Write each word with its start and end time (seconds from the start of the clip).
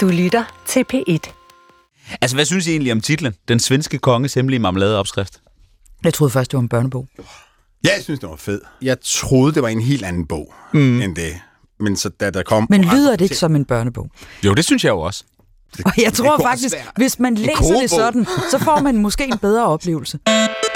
Du 0.00 0.08
lytter 0.08 0.62
til 0.66 0.84
P1. 0.94 1.32
Altså, 2.20 2.36
hvad 2.36 2.44
synes 2.44 2.66
I 2.66 2.70
egentlig 2.70 2.92
om 2.92 3.00
titlen? 3.00 3.34
Den 3.48 3.60
svenske 3.60 3.98
konges 3.98 4.34
hemmelige 4.34 4.60
marmeladeopskrift? 4.60 5.40
Jeg 6.04 6.14
troede 6.14 6.32
først, 6.32 6.50
det 6.50 6.56
var 6.56 6.62
en 6.62 6.68
børnebog. 6.68 7.08
Ja, 7.84 7.90
jeg 7.96 8.04
synes, 8.04 8.20
det 8.20 8.28
var 8.28 8.36
fed. 8.36 8.60
Jeg 8.82 8.96
troede, 9.04 9.54
det 9.54 9.62
var 9.62 9.68
en 9.68 9.80
helt 9.80 10.04
anden 10.04 10.26
bog 10.26 10.54
mm. 10.72 11.02
end 11.02 11.16
det. 11.16 11.40
Men 11.80 11.96
så 11.96 12.08
da 12.08 12.30
der 12.30 12.42
kom... 12.42 12.66
Men 12.70 12.84
lyder 12.84 13.16
det 13.16 13.20
ikke 13.20 13.36
som 13.36 13.56
en 13.56 13.64
børnebog? 13.64 14.10
Jo, 14.44 14.54
det 14.54 14.64
synes 14.64 14.84
jeg 14.84 14.90
jo 14.90 15.00
også. 15.00 15.24
Og 15.84 15.92
jeg 16.02 16.12
tror 16.12 16.38
faktisk, 16.42 16.74
hvis 16.96 17.18
man 17.18 17.34
læser 17.34 17.80
det 17.80 17.90
sådan, 17.90 18.26
så 18.50 18.58
får 18.58 18.80
man 18.80 18.96
måske 18.96 19.24
en 19.24 19.38
bedre 19.38 19.66
oplevelse. 19.66 20.18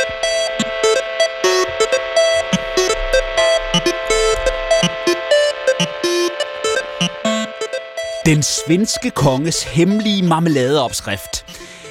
Den 8.27 8.43
svenske 8.43 9.11
konges 9.11 9.63
hemmelige 9.63 10.23
marmeladeopskrift 10.23 11.47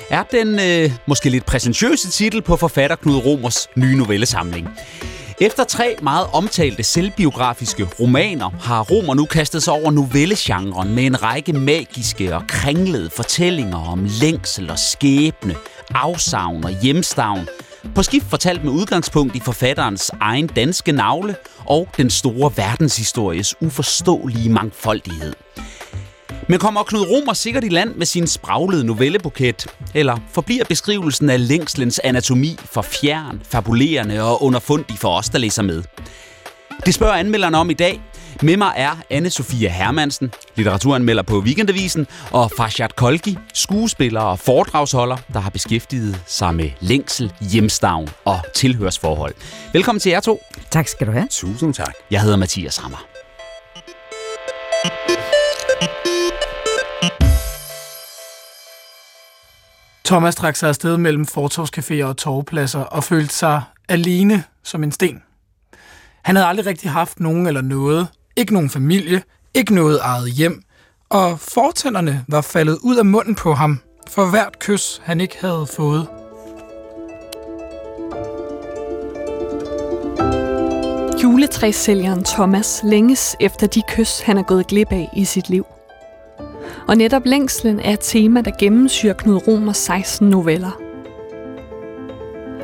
er 0.10 0.24
den 0.24 0.60
øh, 0.60 0.92
måske 1.06 1.30
lidt 1.30 1.46
præsentøse 1.46 2.10
titel 2.12 2.42
på 2.42 2.58
forfatter 2.58 2.96
Knud 2.96 3.16
Romers 3.16 3.68
nye 3.76 3.96
novellesamling. 3.96 4.70
Efter 5.42 5.64
tre 5.64 5.96
meget 6.02 6.28
omtalte 6.34 6.84
selvbiografiske 6.84 7.88
romaner 8.00 8.50
har 8.50 8.84
Romer 8.84 9.14
nu 9.14 9.26
kastet 9.26 9.64
sig 9.64 9.74
over 9.74 9.92
novellegenren 9.92 10.96
med 10.96 11.04
en 11.04 11.24
række 11.24 11.54
magiske 11.54 12.36
og 12.36 12.44
kringlede 12.48 13.10
fortællinger 13.10 13.92
om 13.92 14.08
længsel 14.22 14.70
og 14.70 14.80
skæbne, 14.80 15.56
afsavn 15.96 16.64
og 16.64 16.82
hjemstavn, 16.82 17.48
på 17.96 18.04
skift 18.04 18.26
fortalt 18.30 18.64
med 18.64 18.72
udgangspunkt 18.72 19.36
i 19.36 19.40
forfatterens 19.40 20.12
egen 20.22 20.48
danske 20.48 20.92
navle 20.92 21.36
og 21.66 21.88
den 21.98 22.10
store 22.10 22.52
verdenshistories 22.56 23.56
uforståelige 23.62 24.50
mangfoldighed. 24.50 25.34
Men 26.50 26.60
kommer 26.60 26.84
Knud 26.84 27.08
Romer 27.10 27.34
sikkert 27.34 27.64
i 27.64 27.70
land 27.70 27.96
med 27.96 28.06
sin 28.06 28.28
spraglede 28.28 28.84
novellebuket? 28.84 29.68
Eller 29.94 30.18
forbliver 30.32 30.66
beskrivelsen 30.66 31.30
af 31.30 31.48
længslens 31.48 32.00
anatomi 32.04 32.58
for 32.66 32.82
fjern, 32.82 33.42
fabulerende 33.46 34.22
og 34.22 34.44
underfundig 34.44 34.98
for 34.98 35.18
os, 35.18 35.30
der 35.30 35.38
læser 35.38 35.64
med? 35.64 35.84
Det 36.86 36.94
spørger 36.94 37.14
anmelderne 37.14 37.58
om 37.58 37.70
i 37.70 37.74
dag. 37.74 38.02
Med 38.42 38.58
mig 38.58 38.74
er 38.76 38.98
anne 39.10 39.30
Sofia 39.30 39.70
Hermansen, 39.70 40.32
litteraturanmelder 40.56 41.24
på 41.24 41.40
Weekendavisen, 41.40 42.08
og 42.32 42.52
Farshad 42.58 42.90
Kolki, 42.96 43.38
skuespiller 43.54 44.22
og 44.22 44.40
foredragsholder, 44.40 45.18
der 45.34 45.40
har 45.40 45.50
beskæftiget 45.50 46.22
sig 46.26 46.56
med 46.56 46.70
længsel, 46.80 47.34
hjemstavn 47.52 48.10
og 48.26 48.40
tilhørsforhold. 48.56 49.34
Velkommen 49.74 50.00
til 50.00 50.10
jer 50.10 50.20
to. 50.20 50.42
Tak 50.72 50.88
skal 50.88 51.08
du 51.08 51.12
have. 51.12 51.28
Tusind 51.32 51.74
tak. 51.74 51.94
Jeg 52.12 52.22
hedder 52.22 52.38
Mathias 52.38 52.78
Hammer. 52.78 53.13
Thomas 60.06 60.36
trak 60.36 60.56
sig 60.56 60.70
afsted 60.70 60.98
mellem 60.98 61.26
fortovscaféer 61.38 62.04
og 62.04 62.18
torvpladser 62.18 62.80
og 62.80 63.04
følte 63.04 63.34
sig 63.34 63.62
alene 63.90 64.44
som 64.64 64.84
en 64.84 64.92
sten. 64.92 65.22
Han 66.22 66.36
havde 66.36 66.48
aldrig 66.48 66.66
rigtig 66.66 66.92
haft 66.92 67.20
nogen 67.20 67.48
eller 67.48 67.62
noget. 67.62 68.08
Ikke 68.36 68.54
nogen 68.54 68.70
familie, 68.70 69.24
ikke 69.54 69.76
noget 69.76 70.00
eget 70.02 70.32
hjem, 70.32 70.62
og 71.10 71.40
fortænderne 71.40 72.26
var 72.28 72.42
faldet 72.42 72.78
ud 72.82 72.98
af 72.98 73.06
munden 73.06 73.36
på 73.36 73.54
ham 73.54 73.80
for 74.10 74.30
hvert 74.30 74.60
kys, 74.60 75.02
han 75.04 75.22
ikke 75.22 75.38
havde 75.42 75.68
fået. 75.76 76.08
Juletræsælgeren 81.24 82.24
Thomas 82.24 82.82
længes 82.84 83.36
efter 83.40 83.68
de 83.68 83.82
kys, 83.88 84.20
han 84.20 84.38
er 84.38 84.44
gået 84.44 84.68
glip 84.68 84.92
af 84.92 85.10
i 85.16 85.26
sit 85.26 85.50
liv. 85.50 85.66
Og 86.88 86.98
netop 86.98 87.26
længslen 87.26 87.80
er 87.80 87.94
et 87.94 88.00
tema, 88.02 88.42
der 88.42 88.52
gennemsyrer 88.60 89.14
Knud 89.14 89.48
Romers 89.48 89.78
16 89.78 90.30
noveller. 90.30 90.80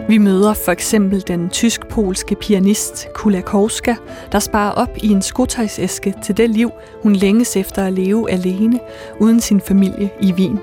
Vi 0.10 0.18
møder 0.18 0.54
for 0.54 0.72
eksempel 0.72 1.24
den 1.28 1.50
tysk-polske 1.50 2.36
pianist 2.36 3.08
Kulakowska, 3.14 3.96
der 4.32 4.40
sparer 4.40 4.72
op 4.72 4.98
i 5.04 5.08
en 5.08 5.22
skotøjsæske 5.22 6.14
til 6.24 6.38
det 6.38 6.50
liv, 6.50 6.72
hun 7.04 7.14
længes 7.14 7.58
efter 7.58 7.86
at 7.86 7.94
leve 7.94 8.32
alene 8.32 8.80
uden 9.20 9.40
sin 9.40 9.62
familie 9.62 10.10
i 10.22 10.34
Wien. 10.34 10.60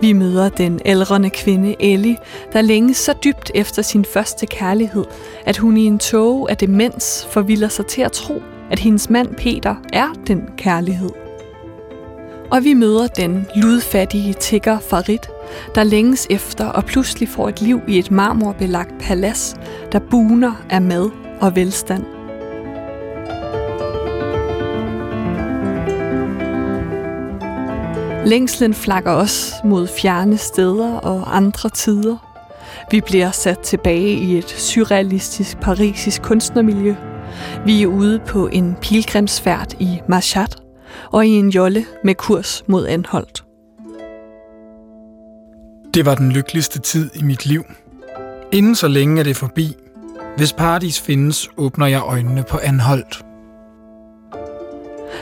Vi 0.00 0.12
møder 0.12 0.48
den 0.48 0.80
ældrende 0.84 1.30
kvinde 1.30 1.76
Ellie, 1.80 2.16
der 2.52 2.60
længes 2.60 2.96
så 2.96 3.14
dybt 3.24 3.50
efter 3.54 3.82
sin 3.82 4.04
første 4.04 4.46
kærlighed, 4.46 5.04
at 5.44 5.56
hun 5.56 5.76
i 5.76 5.84
en 5.84 5.98
tåge 5.98 6.50
af 6.50 6.56
demens 6.56 7.26
forvilder 7.30 7.68
sig 7.68 7.86
til 7.86 8.02
at 8.02 8.12
tro, 8.12 8.42
at 8.70 8.78
hendes 8.78 9.10
mand 9.10 9.34
Peter 9.34 9.74
er 9.92 10.08
den 10.26 10.42
kærlighed. 10.56 11.25
Og 12.50 12.64
vi 12.64 12.74
møder 12.74 13.06
den 13.06 13.46
ludfattige 13.54 14.32
tigger 14.32 14.78
Farid, 14.78 15.18
der 15.74 15.84
længes 15.84 16.26
efter 16.30 16.66
og 16.66 16.84
pludselig 16.84 17.28
får 17.28 17.48
et 17.48 17.60
liv 17.62 17.80
i 17.88 17.98
et 17.98 18.10
marmorbelagt 18.10 18.94
palads, 19.00 19.56
der 19.92 19.98
buner 19.98 20.52
af 20.70 20.82
mad 20.82 21.10
og 21.40 21.56
velstand. 21.56 22.04
Længslen 28.26 28.74
flakker 28.74 29.12
os 29.12 29.52
mod 29.64 29.86
fjerne 29.86 30.38
steder 30.38 30.94
og 30.94 31.36
andre 31.36 31.68
tider. 31.68 32.16
Vi 32.90 33.00
bliver 33.00 33.30
sat 33.30 33.58
tilbage 33.58 34.12
i 34.12 34.38
et 34.38 34.50
surrealistisk 34.50 35.60
parisisk 35.60 36.22
kunstnermiljø. 36.22 36.94
Vi 37.66 37.82
er 37.82 37.86
ude 37.86 38.18
på 38.26 38.46
en 38.46 38.76
pilgrimsfærd 38.82 39.74
i 39.80 40.00
Mashhad 40.08 40.65
og 41.12 41.26
i 41.26 41.30
en 41.30 41.48
jolle 41.48 41.84
med 42.04 42.14
kurs 42.14 42.64
mod 42.66 42.86
Anholdt. 42.86 43.44
Det 45.94 46.06
var 46.06 46.14
den 46.14 46.32
lykkeligste 46.32 46.78
tid 46.80 47.10
i 47.14 47.22
mit 47.22 47.46
liv. 47.46 47.64
Inden 48.52 48.74
så 48.74 48.88
længe 48.88 49.20
er 49.20 49.24
det 49.24 49.36
forbi. 49.36 49.76
Hvis 50.36 50.52
paradis 50.52 51.00
findes, 51.00 51.48
åbner 51.56 51.86
jeg 51.86 52.02
øjnene 52.02 52.42
på 52.42 52.58
Anholdt. 52.62 53.24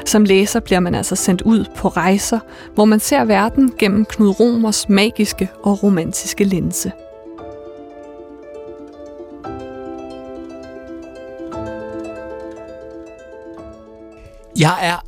Som 0.06 0.24
læser 0.24 0.60
bliver 0.60 0.80
man 0.80 0.94
altså 0.94 1.16
sendt 1.16 1.42
ud 1.42 1.64
på 1.76 1.88
rejser, 1.88 2.38
hvor 2.74 2.84
man 2.84 3.00
ser 3.00 3.24
verden 3.24 3.72
gennem 3.78 4.04
Knud 4.04 4.40
Romers 4.40 4.88
magiske 4.88 5.48
og 5.62 5.82
romantiske 5.82 6.44
linse. 6.44 6.92
Jeg 14.58 14.78
er 14.82 15.03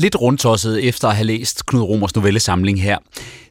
lidt 0.00 0.20
rundtosset 0.20 0.88
efter 0.88 1.08
at 1.08 1.16
have 1.16 1.26
læst 1.26 1.66
Knud 1.66 1.82
Romers 1.82 2.14
novellesamling 2.14 2.82
her. 2.82 2.98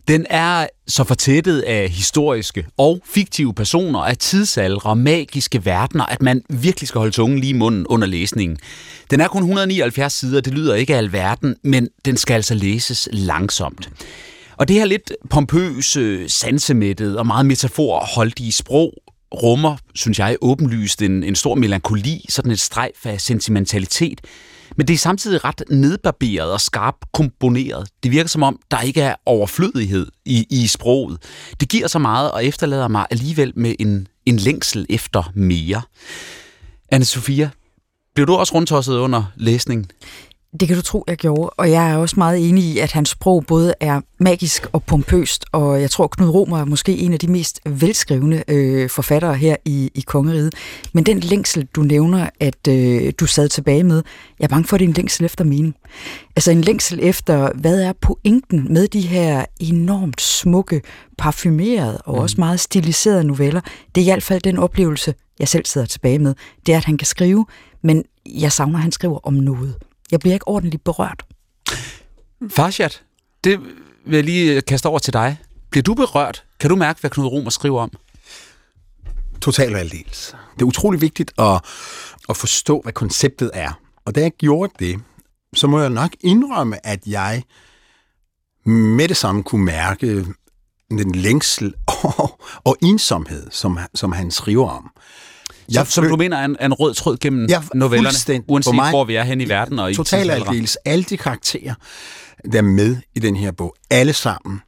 Den 0.08 0.26
er 0.30 0.68
så 0.88 1.04
fortættet 1.04 1.62
af 1.62 1.90
historiske 1.90 2.66
og 2.78 3.02
fiktive 3.06 3.54
personer, 3.54 4.00
af 4.00 4.18
tidsalder 4.18 4.80
og 4.86 4.98
magiske 4.98 5.66
verdener, 5.66 6.06
at 6.06 6.22
man 6.22 6.42
virkelig 6.50 6.88
skal 6.88 7.00
holde 7.00 7.14
tungen 7.14 7.40
lige 7.40 7.50
i 7.50 7.54
munden 7.58 7.88
under 7.88 8.08
læsningen. 8.08 8.58
Den 9.12 9.22
er 9.22 9.28
kun 9.28 9.42
179 9.42 10.14
sider, 10.14 10.42
det 10.42 10.54
lyder 10.54 10.76
ikke 10.76 10.94
af 10.94 10.98
alverden, 10.98 11.56
men 11.64 11.88
den 12.06 12.18
skal 12.18 12.34
altså 12.34 12.54
læses 12.54 13.10
langsomt. 13.12 13.90
Og 14.58 14.68
det 14.68 14.76
her 14.76 14.86
lidt 14.86 15.12
pompøse, 15.30 16.30
sansemættet 16.30 17.18
og 17.18 17.28
meget 17.28 17.46
metaforholdige 17.46 18.52
sprog 18.52 18.94
rummer, 19.34 19.78
synes 19.96 20.20
jeg, 20.20 20.38
åbenlyst 20.42 21.02
en, 21.02 21.24
en 21.24 21.36
stor 21.36 21.56
melankoli, 21.56 22.26
sådan 22.30 22.52
et 22.52 22.60
strejf 22.60 23.06
af 23.06 23.22
sentimentalitet, 23.22 24.22
men 24.80 24.88
det 24.88 24.94
er 24.94 24.98
samtidig 24.98 25.46
ret 25.46 25.64
nedbarberet 25.70 26.52
og 26.52 26.62
skarpt 26.62 27.06
komponeret. 27.14 27.90
Det 28.04 28.12
virker 28.12 28.30
som 28.30 28.44
om, 28.44 28.60
der 28.72 28.82
ikke 28.82 29.02
er 29.02 29.16
overflødighed 29.26 30.08
i, 30.26 30.48
i 30.50 30.68
sproget. 30.68 31.24
Det 31.60 31.70
giver 31.70 31.88
så 31.88 32.00
meget 32.00 32.32
og 32.32 32.46
efterlader 32.46 32.88
mig 32.88 33.06
alligevel 33.12 33.54
med 33.56 33.76
en, 33.80 34.08
en 34.26 34.38
længsel 34.38 34.86
efter 34.90 35.32
mere. 35.36 35.82
anne 36.92 37.06
Sofia, 37.06 37.50
blev 38.16 38.28
du 38.28 38.36
også 38.36 38.54
rundtosset 38.54 38.98
under 38.98 39.24
læsningen? 39.36 39.92
Det 40.60 40.68
kan 40.68 40.78
du 40.78 40.84
tro, 40.84 41.04
jeg 41.08 41.18
gjorde, 41.18 41.50
og 41.50 41.72
jeg 41.72 41.92
er 41.92 41.98
også 41.98 42.16
meget 42.18 42.50
enig 42.50 42.64
i, 42.64 42.80
at 42.80 42.92
hans 42.92 43.10
sprog 43.10 43.46
både 43.46 43.74
er 43.80 44.02
magisk 44.20 44.68
og 44.74 44.84
pompøst, 44.84 45.46
og 45.52 45.82
jeg 45.82 45.92
tror, 45.92 46.08
Knud 46.08 46.30
Romer 46.30 46.60
er 46.60 46.66
måske 46.66 46.98
en 46.98 47.14
af 47.14 47.20
de 47.20 47.28
mest 47.28 47.60
velskrivende 47.66 48.44
øh, 48.48 48.90
forfattere 48.90 49.36
her 49.36 49.56
i, 49.66 49.92
i 49.96 50.02
Kongeriget. 50.02 50.54
Men 50.94 51.06
den 51.06 51.20
længsel, 51.20 51.68
du 51.76 51.82
nævner, 51.82 52.30
at 52.40 52.68
øh, 52.70 53.14
du 53.20 53.26
sad 53.26 53.50
tilbage 53.50 53.84
med, 53.84 54.04
jeg 54.40 54.46
er 54.46 54.50
bange 54.50 54.68
for, 54.68 54.76
at 54.76 54.80
det 54.80 54.86
er 54.86 54.90
en 54.90 54.94
længsel 54.94 55.26
efter 55.26 55.46
mening. 55.46 55.76
Altså 56.36 56.52
en 56.52 56.62
længsel 56.62 57.00
efter, 57.02 57.52
hvad 57.56 57.82
er 57.82 57.94
pointen 58.02 58.74
med 58.74 58.88
de 58.88 59.02
her 59.02 59.46
enormt 59.60 60.22
smukke, 60.22 60.82
parfumerede 61.18 61.98
og 61.98 62.16
mm. 62.16 62.22
også 62.22 62.36
meget 62.40 62.60
stiliserede 62.60 63.24
noveller. 63.24 63.62
Det 63.96 64.02
er 64.02 64.06
i 64.06 64.10
hvert 64.10 64.24
fald 64.24 64.42
den 64.42 64.58
oplevelse, 64.58 65.14
jeg 65.40 65.48
selv 65.48 65.66
sidder 65.66 65.88
tilbage 65.88 66.20
med. 66.20 66.36
Det 66.66 66.74
er, 66.74 66.78
at 66.78 66.86
han 66.86 66.98
kan 66.98 67.08
skrive, 67.08 67.46
men 67.84 68.04
jeg 68.26 68.52
savner, 68.52 68.78
at 68.78 68.84
han 68.84 68.92
skriver 68.92 69.20
om 69.28 69.34
noget. 69.34 69.76
Jeg 70.12 70.20
bliver 70.20 70.34
ikke 70.34 70.48
ordentligt 70.48 70.84
berørt. 70.84 71.26
Farshad, 72.50 72.90
det 73.44 73.60
vil 74.06 74.16
jeg 74.16 74.24
lige 74.24 74.62
kaste 74.62 74.86
over 74.86 75.00
til 75.00 75.14
dig. 75.14 75.38
Bliver 75.70 75.84
du 75.84 75.94
berørt? 75.94 76.44
Kan 76.60 76.70
du 76.70 76.76
mærke, 76.76 77.00
hvad 77.00 77.10
Knud 77.10 77.26
Romer 77.26 77.50
skriver 77.50 77.82
om? 77.82 77.92
Totalt 79.42 79.78
aldeles. 79.78 80.36
Det 80.54 80.62
er 80.62 80.66
utrolig 80.66 81.02
vigtigt 81.02 81.32
at, 81.38 81.62
at 82.30 82.38
forstå, 82.38 82.82
hvad 82.82 82.94
konceptet 82.94 83.52
er. 83.54 83.80
Og 84.06 84.16
da 84.16 84.22
jeg 84.22 84.32
gjorde 84.32 84.74
det, 84.80 85.02
så 85.56 85.68
må 85.68 85.80
jeg 85.80 85.90
nok 85.90 86.12
indrømme, 86.22 86.88
at 86.88 87.08
jeg 87.08 87.44
med 88.66 89.08
det 89.08 89.18
samme 89.18 89.44
kunne 89.44 89.66
mærke 89.66 90.26
den 90.90 91.16
længsel 91.16 91.74
og, 91.88 92.40
og 92.64 92.78
ensomhed, 92.82 93.52
som, 93.52 93.80
som 93.96 94.12
han 94.12 94.32
skriver 94.32 94.70
om. 94.70 94.92
Jeg 95.72 95.88
som, 95.88 96.04
som 96.04 96.12
du 96.12 96.16
mener 96.16 96.38
er 96.38 96.46
en, 96.46 96.58
en 96.62 96.74
rød 96.74 96.94
tråd 96.94 97.18
gennem 97.18 97.46
ja, 97.50 97.62
novellerne, 97.74 98.44
uanset 98.48 98.76
mig, 98.76 98.90
hvor 98.90 99.04
vi 99.04 99.16
er 99.16 99.24
hen 99.24 99.42
i 99.42 99.50
verden 99.50 99.80
og 99.80 99.92
i 99.92 99.96
Totalt 99.96 100.32
aldeles. 100.32 100.78
Alle 100.86 101.04
de 101.04 101.18
karakterer, 101.18 101.74
der 102.52 102.58
er 102.58 102.62
med 102.62 102.98
i 103.16 103.20
den 103.20 103.36
her 103.36 103.52
bog, 103.52 103.76
alle 103.90 104.14
sammen, 104.14 104.62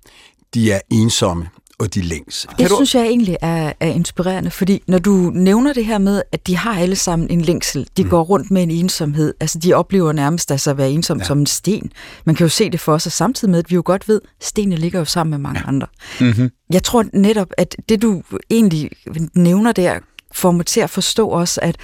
de 0.53 0.71
er 0.71 0.79
ensomme 0.89 1.47
og 1.81 1.93
de 1.93 2.01
længs. 2.01 2.47
Det 2.57 2.69
du... 2.69 2.75
synes 2.75 2.95
jeg 2.95 3.05
egentlig 3.05 3.37
er, 3.41 3.73
er 3.79 3.87
inspirerende, 3.87 4.51
fordi 4.51 4.83
når 4.87 4.99
du 4.99 5.31
nævner 5.35 5.73
det 5.73 5.85
her 5.85 5.97
med, 5.97 6.21
at 6.31 6.47
de 6.47 6.57
har 6.57 6.79
alle 6.79 6.95
sammen 6.95 7.29
en 7.29 7.41
længsel, 7.41 7.87
de 7.97 8.03
mm. 8.03 8.09
går 8.09 8.23
rundt 8.23 8.51
med 8.51 8.63
en 8.63 8.71
ensomhed, 8.71 9.33
altså 9.39 9.59
de 9.59 9.73
oplever 9.73 10.11
nærmest 10.11 10.51
altså 10.51 10.69
at 10.69 10.77
være 10.77 10.91
ensom 10.91 11.17
ja. 11.17 11.23
som 11.23 11.39
en 11.39 11.45
sten. 11.45 11.91
Man 12.25 12.35
kan 12.35 12.45
jo 12.45 12.49
se 12.49 12.69
det 12.69 12.79
for 12.79 12.97
sig, 12.97 13.11
samtidig 13.11 13.51
med, 13.51 13.59
at 13.59 13.69
vi 13.69 13.75
jo 13.75 13.81
godt 13.85 14.07
ved, 14.07 14.21
at 14.39 14.45
stenene 14.45 14.75
ligger 14.75 14.99
jo 14.99 15.05
sammen 15.05 15.31
med 15.31 15.37
mange 15.39 15.59
ja. 15.59 15.67
andre. 15.67 15.87
Mm-hmm. 16.19 16.49
Jeg 16.69 16.83
tror 16.83 17.05
netop, 17.13 17.47
at 17.57 17.75
det 17.89 18.01
du 18.01 18.21
egentlig 18.49 18.89
nævner 19.35 19.71
der, 19.71 19.99
får 20.33 20.51
mig 20.51 20.65
til 20.65 20.81
at 20.81 20.89
forstå 20.89 21.27
også, 21.27 21.59
at 21.63 21.77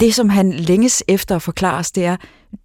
det, 0.00 0.14
som 0.14 0.28
han 0.28 0.52
længes 0.52 1.02
efter 1.08 1.36
at 1.36 1.42
forklare 1.42 1.78
os, 1.78 1.90
det 1.90 2.04
er, 2.04 2.16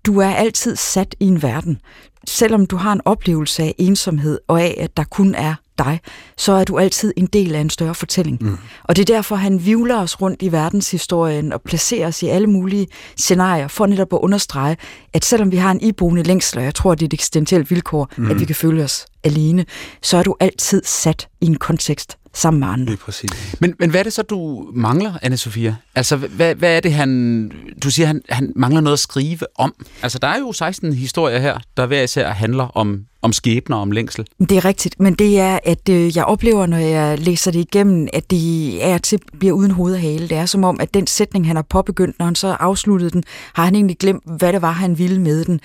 du 0.06 0.20
er 0.20 0.30
altid 0.30 0.76
sat 0.76 1.16
i 1.20 1.26
en 1.26 1.42
verden. 1.42 1.82
Selvom 2.28 2.66
du 2.66 2.76
har 2.76 2.94
en 2.94 3.02
oplevelse 3.06 3.64
af 3.64 3.76
ensomhed 3.78 4.40
og 4.48 4.62
af, 4.62 4.76
at 4.78 4.98
der 4.98 5.04
kun 5.04 5.36
er 5.36 5.56
dig, 5.78 6.00
så 6.38 6.52
er 6.52 6.64
du 6.64 6.78
altid 6.78 7.14
en 7.18 7.26
del 7.26 7.56
af 7.56 7.60
en 7.60 7.70
større 7.70 7.96
fortælling. 7.96 8.38
Mm. 8.42 8.58
Og 8.84 8.96
det 8.96 9.10
er 9.10 9.16
derfor, 9.16 9.36
han 9.36 9.66
vivler 9.66 9.98
os 9.98 10.22
rundt 10.22 10.42
i 10.42 10.52
verdenshistorien 10.52 11.54
og 11.54 11.62
placerer 11.62 12.08
os 12.08 12.24
i 12.24 12.28
alle 12.28 12.48
mulige 12.48 12.88
scenarier, 13.18 13.68
for 13.68 13.86
netop 13.86 14.14
at 14.14 14.18
understrege, 14.18 14.78
at 15.14 15.26
selvom 15.26 15.52
vi 15.52 15.58
har 15.58 15.72
en 15.72 15.82
iboende 15.82 16.24
længsel, 16.24 16.58
og 16.58 16.64
jeg 16.64 16.76
tror, 16.76 16.96
det 16.96 17.02
er 17.02 17.08
et 17.08 17.14
eksistentielt 17.14 17.72
vilkår, 17.72 18.10
mm. 18.18 18.32
at 18.32 18.40
vi 18.40 18.46
kan 18.46 18.56
føle 18.56 18.84
os 18.84 19.06
alene, 19.24 19.66
så 20.02 20.18
er 20.18 20.24
du 20.24 20.36
altid 20.40 20.82
sat 20.86 21.28
i 21.42 21.46
en 21.46 21.56
kontekst 21.56 22.18
sammen 22.34 22.60
med 22.60 22.68
andre. 22.68 22.94
Er 22.94 22.98
præcis. 22.98 23.56
Men, 23.60 23.74
men 23.80 23.90
hvad 23.90 24.00
er 24.00 24.04
det 24.04 24.14
så, 24.14 24.22
du 24.22 24.70
mangler, 24.74 25.14
anne 25.22 25.38
Sofia? 25.38 25.76
Altså, 25.96 26.16
hvad, 26.18 26.56
hvad 26.56 26.76
er 26.76 26.80
det, 26.80 26.94
han... 26.94 27.52
Du 27.84 27.92
siger, 27.92 28.08
han, 28.08 28.22
han 28.30 28.54
mangler 28.56 28.82
noget 28.82 28.94
at 28.94 29.00
skrive 29.00 29.40
om. 29.56 29.74
Altså, 30.02 30.20
der 30.20 30.28
er 30.28 30.40
jo 30.40 30.52
16 30.52 30.94
historier 30.94 31.40
her, 31.40 31.58
der 31.78 31.86
hver 31.86 32.04
især 32.04 32.30
handler 32.30 32.64
om, 32.64 33.06
om 33.22 33.34
skæbner 33.34 33.76
og 33.76 33.82
om 33.82 33.92
længsel. 33.92 34.26
Det 34.40 34.52
er 34.52 34.66
rigtigt, 34.66 35.00
men 35.00 35.14
det 35.14 35.40
er, 35.40 35.60
at 35.64 35.90
øh, 35.90 36.18
jeg 36.18 36.26
oplever, 36.26 36.66
når 36.66 36.78
jeg 36.78 37.20
læser 37.20 37.52
det 37.52 37.60
igennem, 37.60 38.08
at 38.14 38.32
det 38.32 38.86
er 38.86 38.98
til 38.98 39.20
bliver 39.40 39.54
uden 39.54 39.72
hoved 39.72 39.94
og 39.94 40.02
hale. 40.02 40.28
Det 40.28 40.38
er 40.38 40.46
som 40.46 40.64
om, 40.64 40.80
at 40.80 40.94
den 40.94 41.08
sætning, 41.08 41.48
han 41.48 41.56
har 41.56 41.66
påbegyndt, 41.70 42.20
når 42.20 42.26
han 42.26 42.36
så 42.36 42.48
afsluttede 42.48 43.12
den, 43.12 43.24
har 43.54 43.66
han 43.66 43.76
egentlig 43.76 43.98
glemt, 43.98 44.24
hvad 44.26 44.54
det 44.54 44.62
var, 44.62 44.72
han 44.72 44.98
ville 44.98 45.22
med 45.22 45.46
den. 45.46 45.60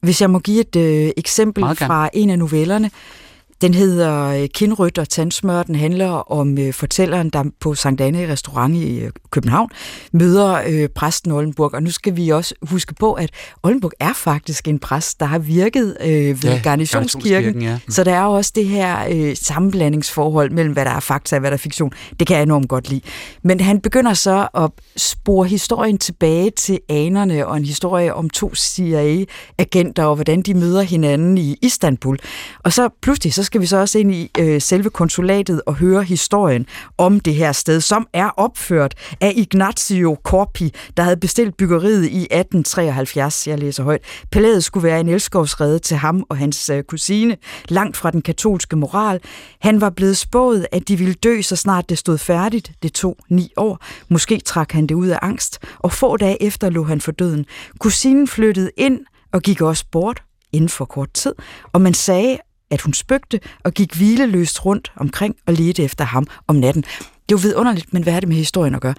Hvis 0.00 0.20
jeg 0.20 0.30
må 0.30 0.38
give 0.38 0.60
et 0.60 0.76
øh, 0.76 1.10
eksempel 1.16 1.62
fra 1.62 2.10
en 2.12 2.30
af 2.30 2.38
novellerne, 2.38 2.90
den 3.60 3.74
hedder 3.74 4.24
øh, 4.24 4.48
Kindrødt 4.48 4.98
og 4.98 5.08
Tandsmør. 5.08 5.62
Den 5.62 5.74
handler 5.74 6.32
om 6.32 6.58
øh, 6.58 6.72
fortælleren, 6.72 7.30
der 7.30 7.44
på 7.60 7.74
Sankt 7.74 8.00
Anne 8.00 8.32
restaurant 8.32 8.76
i 8.76 8.98
øh, 8.98 9.10
København 9.30 9.70
møder 10.12 10.62
øh, 10.66 10.88
præsten 10.88 11.32
Oldenburg. 11.32 11.74
Og 11.74 11.82
nu 11.82 11.90
skal 11.90 12.16
vi 12.16 12.28
også 12.28 12.54
huske 12.62 12.94
på, 12.94 13.12
at 13.12 13.30
Oldenburg 13.62 13.92
er 14.00 14.12
faktisk 14.12 14.68
en 14.68 14.78
præst, 14.78 15.20
der 15.20 15.26
har 15.26 15.38
virket 15.38 15.96
øh, 16.00 16.08
ved 16.42 16.50
ja, 16.50 16.60
Garnisonskirken. 16.62 17.62
Ja. 17.62 17.78
Så 17.88 18.04
der 18.04 18.14
er 18.14 18.24
også 18.24 18.52
det 18.54 18.66
her 18.66 19.06
øh, 19.10 19.36
sammenblandingsforhold 19.36 20.50
mellem, 20.50 20.72
hvad 20.72 20.84
der 20.84 20.90
er 20.90 21.00
fakta 21.00 21.36
og 21.36 21.40
hvad 21.40 21.50
der 21.50 21.56
er 21.56 21.58
fiktion. 21.58 21.92
Det 22.18 22.26
kan 22.26 22.36
jeg 22.36 22.42
enormt 22.42 22.68
godt 22.68 22.88
lide. 22.88 23.00
Men 23.42 23.60
han 23.60 23.80
begynder 23.80 24.14
så 24.14 24.48
at 24.54 24.70
spore 24.96 25.46
historien 25.46 25.98
tilbage 25.98 26.50
til 26.50 26.80
anerne 26.88 27.46
og 27.46 27.56
en 27.56 27.64
historie 27.64 28.14
om 28.14 28.30
to 28.30 28.54
CIA-agenter 28.54 30.04
og 30.04 30.14
hvordan 30.14 30.42
de 30.42 30.54
møder 30.54 30.82
hinanden 30.82 31.38
i 31.38 31.56
Istanbul. 31.62 32.18
Og 32.58 32.72
så 32.72 32.88
pludselig 33.02 33.34
så 33.34 33.47
skal 33.48 33.60
vi 33.60 33.66
så 33.66 33.76
også 33.76 33.98
ind 33.98 34.14
i 34.14 34.30
øh, 34.38 34.60
selve 34.60 34.90
konsulatet 34.90 35.62
og 35.66 35.74
høre 35.74 36.02
historien 36.02 36.66
om 36.98 37.20
det 37.20 37.34
her 37.34 37.52
sted, 37.52 37.80
som 37.80 38.06
er 38.12 38.28
opført 38.28 38.94
af 39.20 39.32
Ignazio 39.36 40.16
Corpi, 40.22 40.72
der 40.96 41.02
havde 41.02 41.16
bestilt 41.16 41.56
byggeriet 41.56 42.04
i 42.04 42.22
1873. 42.22 43.46
Jeg 43.46 43.58
læser 43.58 43.84
højt. 43.84 44.00
Palæet 44.32 44.64
skulle 44.64 44.84
være 44.84 45.00
en 45.00 45.08
elskovsrede 45.08 45.78
til 45.78 45.96
ham 45.96 46.24
og 46.28 46.36
hans 46.36 46.68
øh, 46.68 46.82
kusine, 46.82 47.36
langt 47.68 47.96
fra 47.96 48.10
den 48.10 48.22
katolske 48.22 48.76
moral. 48.76 49.20
Han 49.60 49.80
var 49.80 49.90
blevet 49.90 50.16
spået, 50.16 50.66
at 50.72 50.88
de 50.88 50.96
ville 50.96 51.14
dø, 51.14 51.42
så 51.42 51.56
snart 51.56 51.88
det 51.88 51.98
stod 51.98 52.18
færdigt. 52.18 52.72
Det 52.82 52.92
tog 52.92 53.16
ni 53.28 53.52
år. 53.56 53.84
Måske 54.08 54.40
trak 54.44 54.72
han 54.72 54.86
det 54.86 54.94
ud 54.94 55.08
af 55.08 55.18
angst, 55.22 55.58
og 55.78 55.92
få 55.92 56.16
dage 56.16 56.42
efter 56.42 56.70
lå 56.70 56.84
han 56.84 57.00
for 57.00 57.12
døden. 57.12 57.46
Kusinen 57.78 58.28
flyttede 58.28 58.70
ind 58.76 59.00
og 59.32 59.42
gik 59.42 59.60
også 59.60 59.84
bort 59.92 60.22
inden 60.52 60.68
for 60.68 60.84
kort 60.84 61.12
tid, 61.12 61.34
og 61.72 61.80
man 61.80 61.94
sagde 61.94 62.38
at 62.70 62.80
hun 62.80 62.94
spøgte 62.94 63.40
og 63.64 63.72
gik 63.72 63.94
hvileløst 63.94 64.64
rundt 64.64 64.92
omkring 64.96 65.36
og 65.46 65.54
ledte 65.54 65.82
efter 65.82 66.04
ham 66.04 66.26
om 66.46 66.56
natten. 66.56 66.82
Det 66.82 67.34
er 67.34 67.38
jo 67.38 67.42
vidunderligt, 67.42 67.92
men 67.92 68.02
hvad 68.02 68.12
er 68.12 68.20
det 68.20 68.28
med 68.28 68.36
historien 68.36 68.74
at 68.74 68.80
gøre? 68.80 68.94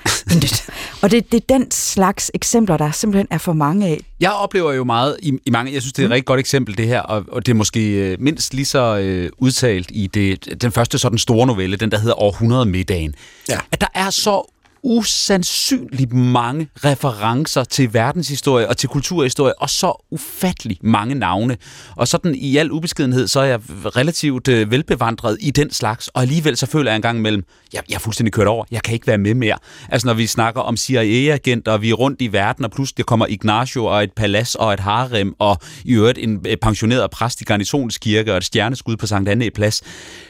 og 1.02 1.12
det, 1.12 1.32
det 1.32 1.38
er 1.38 1.58
den 1.58 1.72
slags 1.72 2.32
eksempler, 2.34 2.78
der 2.78 2.92
simpelthen 2.92 3.28
er 3.32 3.38
for 3.38 3.54
mange 3.54 3.88
af. 3.88 4.00
Jeg 4.20 4.32
oplever 4.32 4.74
jo 4.74 4.84
meget 4.84 5.18
i, 5.22 5.40
i 5.46 5.50
mange, 5.50 5.74
jeg 5.74 5.82
synes, 5.82 5.94
det 5.94 6.02
er 6.02 6.06
et 6.06 6.10
mm. 6.10 6.12
rigtig 6.12 6.26
godt 6.26 6.40
eksempel, 6.40 6.78
det 6.78 6.88
her, 6.88 7.02
og, 7.02 7.26
og 7.32 7.46
det 7.46 7.52
er 7.52 7.56
måske 7.56 8.12
øh, 8.12 8.18
mindst 8.22 8.54
lige 8.54 8.66
så 8.66 8.98
øh, 8.98 9.30
udtalt 9.38 9.92
i 9.94 10.08
det, 10.08 10.62
den 10.62 10.72
første 10.72 11.00
sådan 11.00 11.18
store 11.18 11.48
novelle, 11.48 11.78
den 11.78 11.92
der 11.92 12.00
hedder 12.00 12.22
Århundrede 12.22 12.66
middagen. 12.66 13.16
Ja. 13.50 13.58
At 13.72 13.82
der 13.82 13.88
er 13.94 14.10
så 14.10 14.52
usandsynligt 14.84 16.14
mange 16.14 16.68
referencer 16.76 17.64
til 17.64 17.94
verdenshistorie 17.94 18.68
og 18.68 18.78
til 18.78 18.90
kulturhistorie, 18.90 19.62
og 19.62 19.70
så 19.70 20.06
ufattelig 20.12 20.78
mange 20.82 21.16
navne. 21.16 21.58
Og 21.96 22.08
sådan 22.08 22.36
i 22.36 22.58
al 22.58 22.72
ubeskedenhed, 22.72 23.28
så 23.28 23.40
er 23.40 23.46
jeg 23.46 23.60
relativt 23.70 24.48
øh, 24.48 24.72
velbevandret 24.72 25.38
i 25.40 25.52
den 25.52 25.72
slags, 25.72 26.08
og 26.08 26.22
alligevel 26.22 26.58
så 26.58 26.66
føler 26.66 26.92
jeg 26.92 26.96
en 26.96 27.02
gang 27.02 27.18
imellem, 27.18 27.44
jeg, 27.74 27.82
jeg 27.90 27.96
er 27.96 28.00
fuldstændig 28.00 28.34
kørt 28.34 28.48
over, 28.48 28.66
jeg 28.72 28.84
kan 28.84 28.94
ikke 28.94 29.08
være 29.08 29.18
med 29.18 29.34
mere. 29.34 29.58
Altså 29.90 30.08
når 30.08 30.14
vi 30.14 30.28
snakker 30.28 30.62
om 30.62 30.78
CIA-agenter, 30.78 31.72
og 31.72 31.82
vi 31.82 31.90
er 31.90 31.94
rundt 31.94 32.22
i 32.22 32.34
verden, 32.34 32.66
og 32.66 32.72
pludselig 32.72 33.06
kommer 33.06 33.26
Ignacio 33.30 33.86
og 33.86 34.04
et 34.04 34.12
palads 34.14 34.56
og 34.56 34.74
et 34.74 34.80
harem, 34.80 35.34
og 35.40 35.58
i 35.86 35.94
øvrigt 35.94 36.18
en 36.18 36.46
øh, 36.48 36.58
pensioneret 36.58 37.12
præst 37.12 37.42
i 37.42 37.44
Garnisonskirke 37.44 38.32
og 38.32 38.38
et 38.38 38.44
stjerneskud 38.44 38.98
på 38.98 39.08
Sankt 39.08 39.30
Anne 39.30 39.50
Plads. 39.50 39.82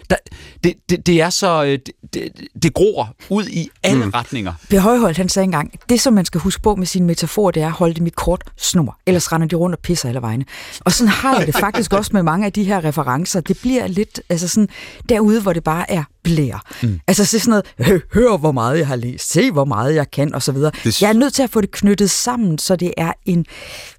Der, 0.10 0.16
det, 0.64 0.74
det, 0.90 1.06
det 1.06 1.22
er 1.22 1.30
så, 1.30 1.64
øh, 1.64 1.70
det, 1.70 1.92
det, 2.14 2.32
det 2.64 2.74
gror 2.74 3.16
ud 3.30 3.46
i 3.46 3.70
alle 3.84 4.06
mm. 4.06 4.10
retninger 4.10 4.30
retninger. 4.30 4.54
Per 4.70 4.80
Højholdt, 4.80 5.18
han 5.18 5.30
sagde 5.30 5.44
engang, 5.44 5.74
det 5.90 6.02
som 6.02 6.14
man 6.14 6.26
skal 6.26 6.42
huske 6.42 6.62
på 6.62 6.76
med 6.76 6.86
sin 6.86 7.06
metafor, 7.06 7.52
det 7.52 7.64
er 7.64 7.68
at 7.68 7.72
holde 7.72 7.94
dem 7.94 8.08
i 8.08 8.10
kort 8.10 8.44
snor, 8.58 8.98
ellers 9.06 9.32
render 9.32 9.48
de 9.48 9.56
rundt 9.56 9.76
og 9.76 9.80
pisser 9.80 10.10
alle 10.10 10.22
vegne. 10.22 10.46
Og 10.80 10.92
sådan 10.92 11.12
har 11.12 11.38
jeg 11.38 11.48
det 11.48 11.56
faktisk 11.56 11.94
også 12.00 12.12
med 12.14 12.24
mange 12.24 12.46
af 12.46 12.54
de 12.54 12.64
her 12.64 12.84
referencer. 12.84 13.42
Det 13.42 13.58
bliver 13.62 13.88
lidt 13.88 14.22
altså 14.30 14.48
sådan 14.48 14.70
derude, 15.10 15.42
hvor 15.42 15.54
det 15.54 15.64
bare 15.64 15.92
er 15.92 16.04
blær. 16.30 16.64
Mm. 16.84 17.00
Altså 17.08 17.26
så 17.26 17.40
sådan 17.40 17.64
noget, 17.80 18.02
hør 18.14 18.38
hvor 18.38 18.52
meget 18.52 18.78
jeg 18.78 18.88
har 18.88 18.96
læst, 18.96 19.32
se 19.32 19.52
hvor 19.52 19.66
meget 19.66 19.96
jeg 19.96 20.12
kan, 20.12 20.34
videre. 20.52 20.72
Det... 20.84 21.02
Jeg 21.02 21.10
er 21.10 21.14
nødt 21.14 21.34
til 21.34 21.44
at 21.44 21.50
få 21.50 21.62
det 21.62 21.72
knyttet 21.72 22.12
sammen, 22.12 22.58
så 22.58 22.76
det 22.76 22.94
er 22.98 23.14
en 23.26 23.46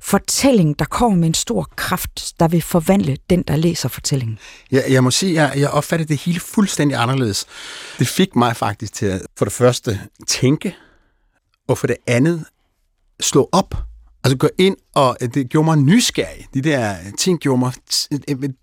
fortælling, 0.01 0.79
der 0.79 0.85
kommer 0.85 1.19
med 1.19 1.29
en 1.29 1.35
stor 1.35 1.69
kraft, 1.77 2.33
der 2.41 2.49
vil 2.49 2.63
forvandle 2.63 3.17
den, 3.31 3.43
der 3.49 3.57
læser 3.57 3.89
fortællingen. 3.89 4.39
Jeg, 4.71 4.85
jeg 4.91 5.05
må 5.05 5.11
sige, 5.11 5.41
at 5.41 5.51
jeg, 5.51 5.61
jeg 5.61 5.71
opfatter 5.71 6.07
det 6.07 6.17
hele 6.17 6.41
fuldstændig 6.41 6.99
anderledes. 6.99 7.47
Det 7.99 8.09
fik 8.09 8.37
mig 8.37 8.57
faktisk 8.57 8.93
til 8.93 9.07
at 9.07 9.23
for 9.39 9.45
det 9.45 9.53
første 9.53 10.01
tænke, 10.29 10.77
og 11.69 11.79
for 11.79 11.87
det 11.87 11.97
andet 12.07 12.45
slå 13.21 13.49
op 13.53 13.75
Altså 14.25 14.37
gå 14.37 14.49
ind, 14.59 14.77
og 14.95 15.17
det 15.35 15.49
gjorde 15.49 15.65
mig 15.65 15.77
nysgerrig. 15.77 16.47
De 16.55 16.61
der 16.61 16.97
ting 17.19 17.41
gjorde 17.41 17.59
mig 17.59 17.73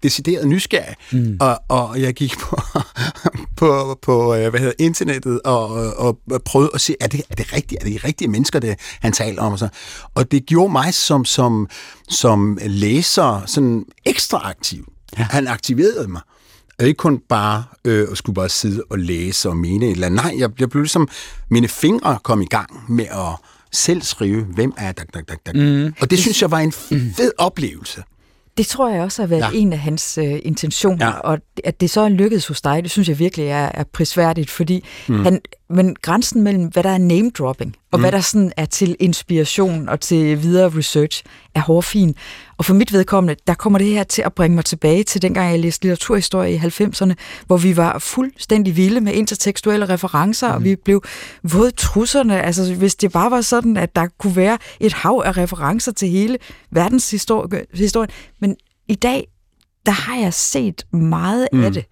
decideret 0.03 0.47
nysgerrig. 0.47 0.95
Mm. 1.11 1.37
Og, 1.39 1.59
og 1.69 2.01
jeg 2.01 2.13
gik 2.13 2.37
på, 2.39 2.57
på, 3.57 3.99
på 4.01 4.35
øh, 4.35 4.49
hvad 4.49 4.59
hedder, 4.59 4.73
internettet 4.79 5.41
og, 5.45 5.69
og, 5.97 6.19
og 6.31 6.41
prøvede 6.45 6.71
at 6.73 6.81
se, 6.81 6.95
er 7.01 7.07
det, 7.07 7.21
er 7.29 7.35
det 7.35 7.53
rigtigt? 7.53 7.81
Er 7.81 7.85
det 7.85 8.01
de 8.01 8.07
rigtige 8.07 8.27
mennesker, 8.27 8.59
det, 8.59 8.79
han 9.01 9.11
taler 9.11 9.41
om? 9.41 9.51
Og, 9.51 9.59
så. 9.59 9.67
og 10.15 10.31
det 10.31 10.45
gjorde 10.45 10.71
mig 10.71 10.93
som, 10.93 11.25
som, 11.25 11.67
som 12.09 12.57
læser 12.61 13.43
sådan 13.45 13.85
ekstra 14.05 14.41
aktiv. 14.43 14.85
Ja. 15.17 15.23
Han 15.23 15.47
aktiverede 15.47 16.07
mig. 16.07 16.21
Og 16.79 16.85
ikke 16.85 16.97
kun 16.97 17.19
bare 17.29 17.63
øh, 17.85 18.07
at 18.11 18.17
skulle 18.17 18.35
bare 18.35 18.49
sidde 18.49 18.83
og 18.89 18.99
læse 18.99 19.49
og 19.49 19.57
mene 19.57 19.85
et 19.85 19.91
eller 19.91 20.07
andet. 20.07 20.23
Nej, 20.23 20.35
jeg, 20.37 20.49
jeg 20.59 20.69
blev 20.69 20.81
ligesom, 20.81 21.07
mine 21.49 21.67
fingre 21.67 22.19
kom 22.23 22.41
i 22.41 22.45
gang 22.45 22.83
med 22.89 23.05
at 23.05 23.35
selv 23.71 24.01
skrive, 24.01 24.43
hvem 24.43 24.73
er 24.77 24.91
dak, 24.91 25.13
dak, 25.13 25.29
dak, 25.29 25.45
dak. 25.45 25.55
Mm. 25.55 25.93
Og 26.01 26.09
det 26.09 26.19
synes 26.19 26.41
jeg 26.41 26.51
var 26.51 26.59
en 26.59 26.71
fed 27.17 27.31
oplevelse. 27.37 28.03
Det 28.57 28.67
tror 28.67 28.89
jeg 28.89 29.01
også 29.01 29.21
har 29.21 29.27
været 29.27 29.53
ja. 29.53 29.59
en 29.59 29.73
af 29.73 29.79
hans 29.79 30.17
øh, 30.17 30.39
intentioner, 30.43 31.05
ja. 31.05 31.11
og 31.11 31.39
at 31.63 31.81
det 31.81 31.89
så 31.89 32.01
er 32.01 32.09
lykkedes 32.09 32.47
hos 32.47 32.61
dig, 32.61 32.83
det 32.83 32.91
synes 32.91 33.09
jeg 33.09 33.19
virkelig 33.19 33.47
er, 33.47 33.71
er 33.73 33.83
prisværdigt, 33.93 34.49
fordi 34.49 34.83
mm. 35.07 35.23
han, 35.23 35.41
men 35.69 35.95
grænsen 36.01 36.41
mellem, 36.41 36.65
hvad 36.65 36.83
der 36.83 36.89
er 36.89 36.97
name 36.97 37.31
dropping, 37.37 37.75
og 37.91 37.99
mm. 37.99 38.03
hvad 38.03 38.11
der 38.11 38.21
sådan 38.21 38.51
er 38.57 38.65
til 38.65 38.95
inspiration 38.99 39.89
og 39.89 39.99
til 39.99 40.43
videre 40.43 40.77
research, 40.77 41.23
er 41.55 41.59
hårfin. 41.59 42.15
Og 42.57 42.65
for 42.65 42.73
mit 42.73 42.93
vedkommende, 42.93 43.41
der 43.47 43.53
kommer 43.53 43.79
det 43.79 43.87
her 43.87 44.03
til 44.03 44.21
at 44.21 44.33
bringe 44.33 44.55
mig 44.55 44.65
tilbage 44.65 45.03
til 45.03 45.21
dengang, 45.21 45.51
jeg 45.51 45.59
læste 45.59 45.85
litteraturhistorie 45.85 46.53
i 46.53 46.57
90'erne, 46.57 47.13
hvor 47.45 47.57
vi 47.57 47.77
var 47.77 47.99
fuldstændig 47.99 48.77
vilde 48.77 49.01
med 49.01 49.13
intertekstuelle 49.13 49.89
referencer, 49.89 50.47
mm. 50.47 50.55
og 50.55 50.63
vi 50.63 50.75
blev 50.75 51.03
våde 51.43 51.71
trusserne. 51.71 52.41
Altså, 52.41 52.73
hvis 52.75 52.95
det 52.95 53.11
bare 53.11 53.31
var 53.31 53.41
sådan, 53.41 53.77
at 53.77 53.95
der 53.95 54.07
kunne 54.19 54.35
være 54.35 54.57
et 54.79 54.93
hav 54.93 55.23
af 55.25 55.37
referencer 55.37 55.91
til 55.91 56.09
hele 56.09 56.37
verdenshistorien. 56.71 58.09
Men 58.39 58.55
i 58.87 58.95
dag, 58.95 59.27
der 59.85 59.91
har 59.91 60.17
jeg 60.17 60.33
set 60.33 60.85
meget 60.93 61.47
mm. 61.53 61.63
af 61.63 61.73
det 61.73 61.85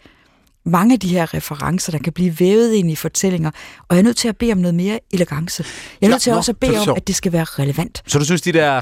mange 0.65 0.93
af 0.93 0.99
de 0.99 1.07
her 1.07 1.33
referencer, 1.33 1.91
der 1.91 1.99
kan 1.99 2.13
blive 2.13 2.39
vævet 2.39 2.73
ind 2.73 2.91
i 2.91 2.95
fortællinger, 2.95 3.51
og 3.89 3.95
jeg 3.95 3.97
er 3.97 4.03
nødt 4.03 4.17
til 4.17 4.27
at 4.27 4.37
bede 4.37 4.51
om 4.51 4.57
noget 4.57 4.75
mere 4.75 4.99
elegance. 5.11 5.65
Jeg 6.01 6.07
er 6.07 6.11
nødt 6.11 6.21
til 6.21 6.31
nå, 6.31 6.37
også 6.37 6.51
at 6.51 6.57
bede 6.57 6.79
om, 6.79 6.97
at 6.97 7.07
det 7.07 7.15
skal 7.15 7.31
være 7.31 7.43
relevant. 7.43 8.03
Så 8.07 8.19
du 8.19 8.25
synes, 8.25 8.41
de 8.41 8.51
der 8.51 8.81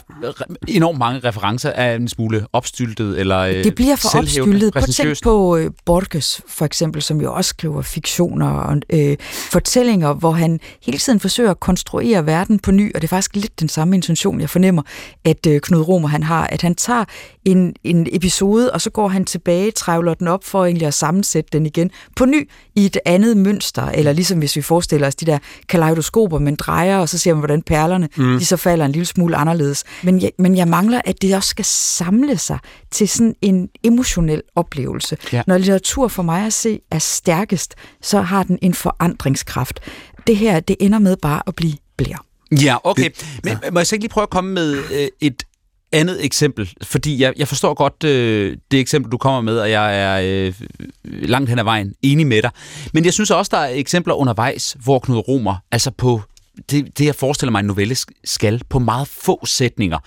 enormt 0.67 0.99
mange 0.99 1.19
referencer 1.19 1.69
er 1.69 1.95
en 1.95 2.07
smule 2.07 2.45
opstyltet? 2.53 3.19
Eller, 3.19 3.39
øh, 3.39 3.63
det 3.63 3.75
bliver 3.75 3.95
for 3.95 4.17
opstyltet. 4.17 4.73
På 4.73 4.81
tænk 4.81 5.23
på 5.23 5.57
uh, 5.57 5.65
Borges, 5.85 6.41
for 6.47 6.65
eksempel, 6.65 7.01
som 7.01 7.21
jo 7.21 7.33
også 7.33 7.49
skriver 7.49 7.81
fiktioner 7.81 8.49
og 8.49 8.81
øh, 8.89 9.17
fortællinger, 9.51 10.13
hvor 10.13 10.31
han 10.31 10.59
hele 10.83 10.97
tiden 10.97 11.19
forsøger 11.19 11.51
at 11.51 11.59
konstruere 11.59 12.25
verden 12.25 12.59
på 12.59 12.71
ny, 12.71 12.95
og 12.95 13.01
det 13.01 13.07
er 13.07 13.09
faktisk 13.09 13.35
lidt 13.35 13.59
den 13.59 13.69
samme 13.69 13.95
intention, 13.95 14.41
jeg 14.41 14.49
fornemmer, 14.49 14.81
at 15.25 15.47
øh, 15.47 15.61
Knud 15.61 15.81
Romer 15.81 16.07
han 16.07 16.23
har, 16.23 16.47
at 16.47 16.61
han 16.61 16.75
tager 16.75 17.05
en, 17.45 17.73
en 17.83 18.07
episode, 18.11 18.71
og 18.71 18.81
så 18.81 18.89
går 18.89 19.07
han 19.07 19.25
tilbage, 19.25 19.71
trævler 19.71 20.13
den 20.13 20.27
op 20.27 20.43
for 20.43 20.65
egentlig 20.65 20.87
at 20.87 20.93
sammensætte 20.93 21.49
den 21.53 21.65
igen 21.75 21.91
på 22.15 22.25
ny 22.25 22.49
i 22.75 22.85
et 22.85 22.97
andet 23.05 23.37
mønster, 23.37 23.85
eller 23.85 24.13
ligesom 24.13 24.39
hvis 24.39 24.55
vi 24.55 24.61
forestiller 24.61 25.07
os 25.07 25.15
de 25.15 25.25
der 25.25 25.37
kaleidoskoper, 25.69 26.39
man 26.39 26.55
drejer, 26.55 26.97
og 26.97 27.09
så 27.09 27.17
ser 27.17 27.33
man, 27.33 27.39
hvordan 27.39 27.61
perlerne 27.61 28.09
mm. 28.17 28.39
de 28.39 28.45
så 28.45 28.57
falder 28.57 28.85
en 28.85 28.91
lille 28.91 29.05
smule 29.05 29.35
anderledes. 29.35 29.83
Men 30.03 30.21
jeg, 30.21 30.31
men 30.39 30.57
jeg 30.57 30.67
mangler, 30.67 31.01
at 31.05 31.21
det 31.21 31.35
også 31.35 31.49
skal 31.49 31.65
samle 31.65 32.37
sig 32.37 32.59
til 32.91 33.09
sådan 33.09 33.35
en 33.41 33.69
emotionel 33.83 34.41
oplevelse. 34.55 35.17
Ja. 35.33 35.41
Når 35.47 35.57
litteratur 35.57 36.07
for 36.07 36.23
mig 36.23 36.45
at 36.45 36.53
se 36.53 36.79
er 36.91 36.99
stærkest, 36.99 37.75
så 38.01 38.21
har 38.21 38.43
den 38.43 38.59
en 38.61 38.73
forandringskraft. 38.73 39.79
Det 40.27 40.37
her, 40.37 40.59
det 40.59 40.75
ender 40.79 40.99
med 40.99 41.17
bare 41.17 41.41
at 41.47 41.55
blive 41.55 41.73
blær. 41.97 42.25
Ja, 42.63 42.77
okay. 42.83 43.09
Men 43.43 43.57
må 43.71 43.79
jeg 43.79 43.87
så 43.87 43.95
ikke 43.95 44.03
lige 44.03 44.09
prøve 44.09 44.23
at 44.23 44.29
komme 44.29 44.53
med 44.53 44.83
øh, 44.93 45.07
et 45.21 45.43
andet 45.93 46.25
eksempel, 46.25 46.73
fordi 46.81 47.21
jeg, 47.21 47.33
jeg 47.37 47.47
forstår 47.47 47.73
godt 47.73 48.03
øh, 48.03 48.57
det 48.71 48.79
eksempel, 48.79 49.11
du 49.11 49.17
kommer 49.17 49.41
med, 49.41 49.59
og 49.59 49.71
jeg 49.71 50.01
er 50.01 50.21
øh, 50.23 50.53
langt 51.05 51.49
hen 51.49 51.59
ad 51.59 51.63
vejen 51.63 51.93
enig 52.01 52.27
med 52.27 52.41
dig. 52.41 52.51
Men 52.93 53.05
jeg 53.05 53.13
synes 53.13 53.31
også, 53.31 53.49
der 53.53 53.57
er 53.57 53.69
eksempler 53.69 54.13
undervejs, 54.13 54.77
hvor 54.83 54.99
Knud 54.99 55.17
Romer, 55.17 55.55
altså 55.71 55.91
på 55.91 56.21
det, 56.69 56.97
det 56.97 57.05
jeg 57.05 57.15
forestiller 57.15 57.51
mig, 57.51 57.59
en 57.59 57.65
novelle 57.65 57.95
skal 58.23 58.61
på 58.69 58.79
meget 58.79 59.07
få 59.07 59.45
sætninger 59.45 59.97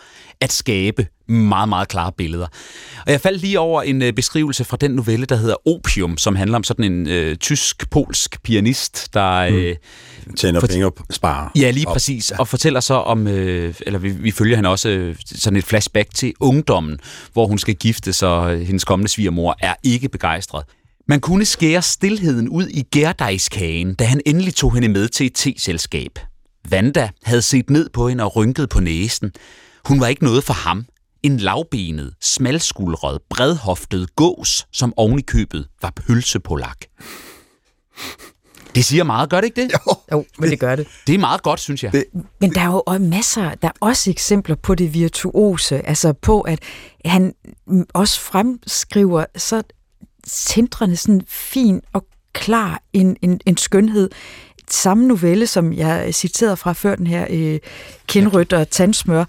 at 0.41 0.53
skabe 0.53 1.07
meget, 1.29 1.69
meget 1.69 1.89
klare 1.89 2.13
billeder. 2.19 2.47
Og 3.07 3.13
jeg 3.13 3.21
faldt 3.21 3.41
lige 3.41 3.61
over 3.61 3.83
en 3.83 4.03
øh, 4.03 4.13
beskrivelse 4.13 4.65
fra 4.65 4.77
den 4.77 4.91
novelle, 4.91 5.27
der 5.27 5.37
hedder 5.37 5.69
Opium, 5.69 6.19
som 6.19 6.37
handler 6.37 6.57
om 6.57 6.65
sådan 6.65 6.93
en 6.93 7.09
øh, 7.09 7.37
tysk-polsk 7.37 8.43
pianist, 8.43 9.15
der... 9.15 9.51
Mm. 9.51 9.57
Øh, 9.57 9.77
Tjener 10.37 10.61
for, 10.61 10.67
penge 10.67 10.87
og 10.87 10.95
sparer. 11.11 11.49
Ja, 11.57 11.71
lige 11.71 11.89
op. 11.89 11.93
præcis. 11.93 12.31
Ja. 12.31 12.39
Og 12.39 12.49
fortæller 12.49 12.81
så 12.81 12.95
om, 12.95 13.27
øh, 13.27 13.75
eller 13.81 13.99
vi, 13.99 14.11
vi 14.11 14.31
følger 14.31 14.57
hende 14.57 14.69
også 14.69 14.89
øh, 14.89 15.17
sådan 15.27 15.57
et 15.57 15.65
flashback 15.65 16.15
til 16.15 16.35
ungdommen, 16.41 16.99
hvor 17.33 17.47
hun 17.47 17.59
skal 17.59 17.75
gifte, 17.75 18.13
så 18.13 18.27
øh, 18.51 18.61
hendes 18.61 18.85
kommende 18.85 19.11
svigermor 19.11 19.57
er 19.61 19.75
ikke 19.83 20.09
begejstret. 20.09 20.65
Man 21.09 21.21
kunne 21.21 21.45
skære 21.45 21.83
stillheden 21.83 22.49
ud 22.49 22.67
i 22.69 22.83
gærdejskagen, 22.83 23.95
da 23.95 24.05
han 24.05 24.21
endelig 24.27 24.55
tog 24.55 24.75
hende 24.75 24.89
med 24.89 25.09
til 25.09 25.27
et 25.27 25.33
teselskab. 25.35 26.19
Vanda 26.71 27.09
havde 27.25 27.43
set 27.43 27.71
ned 27.71 27.89
på 27.89 28.09
hende 28.09 28.25
og 28.25 28.37
rynket 28.37 28.69
på 28.69 28.81
næsen. 28.81 29.33
Hun 29.85 30.01
var 30.01 30.07
ikke 30.07 30.25
noget 30.25 30.45
for 30.45 30.55
ham. 30.55 30.87
En 31.27 31.37
lavbenet, 31.37 32.15
smalskuldret, 32.21 33.21
bredhoftet 33.31 34.17
gås, 34.17 34.67
som 34.73 34.93
oven 34.97 35.19
i 35.19 35.23
købet 35.23 35.69
var 35.83 35.91
pølsepolak. 35.97 36.77
Det 38.75 38.85
siger 38.85 39.05
meget, 39.05 39.31
gør 39.31 39.41
det 39.41 39.45
ikke 39.45 39.63
det? 39.63 39.73
Jo, 39.73 39.97
jo 40.13 40.25
men 40.39 40.51
det 40.51 40.61
gør 40.61 40.77
det. 40.77 40.87
Det 41.07 41.15
er 41.15 41.19
meget 41.19 41.43
godt, 41.43 41.61
synes 41.61 41.85
jeg. 41.85 41.93
Det, 41.93 42.05
men 42.41 42.55
der 42.55 42.61
er 42.61 42.67
jo 42.67 42.83
også 42.87 43.03
masser, 43.03 43.55
der 43.55 43.69
er 43.69 43.73
også 43.81 44.11
eksempler 44.11 44.55
på 44.55 44.75
det 44.75 44.95
virtuose, 44.95 45.87
altså 45.87 46.13
på, 46.13 46.41
at 46.41 46.59
han 47.05 47.35
også 47.95 48.21
fremskriver 48.21 49.25
så 49.37 49.63
centrene 50.29 50.97
sådan 50.97 51.23
fin 51.29 51.81
og 51.93 52.07
klar 52.33 52.83
en, 52.93 53.17
en, 53.23 53.41
en 53.47 53.57
skønhed 53.57 54.11
samme 54.71 55.07
novelle, 55.07 55.47
som 55.47 55.73
jeg 55.73 56.15
citerede 56.15 56.57
fra 56.57 56.73
før 56.73 56.95
den 56.97 57.07
her 57.07 57.27
øh, 57.31 57.59
kindryt 58.07 58.53
og 58.53 58.71
tandsmør, 58.71 59.25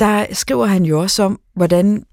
der 0.00 0.26
skriver 0.32 0.66
han 0.66 0.84
jo 0.84 1.00
også 1.00 1.22
om, 1.22 1.40
hvordan 1.54 2.04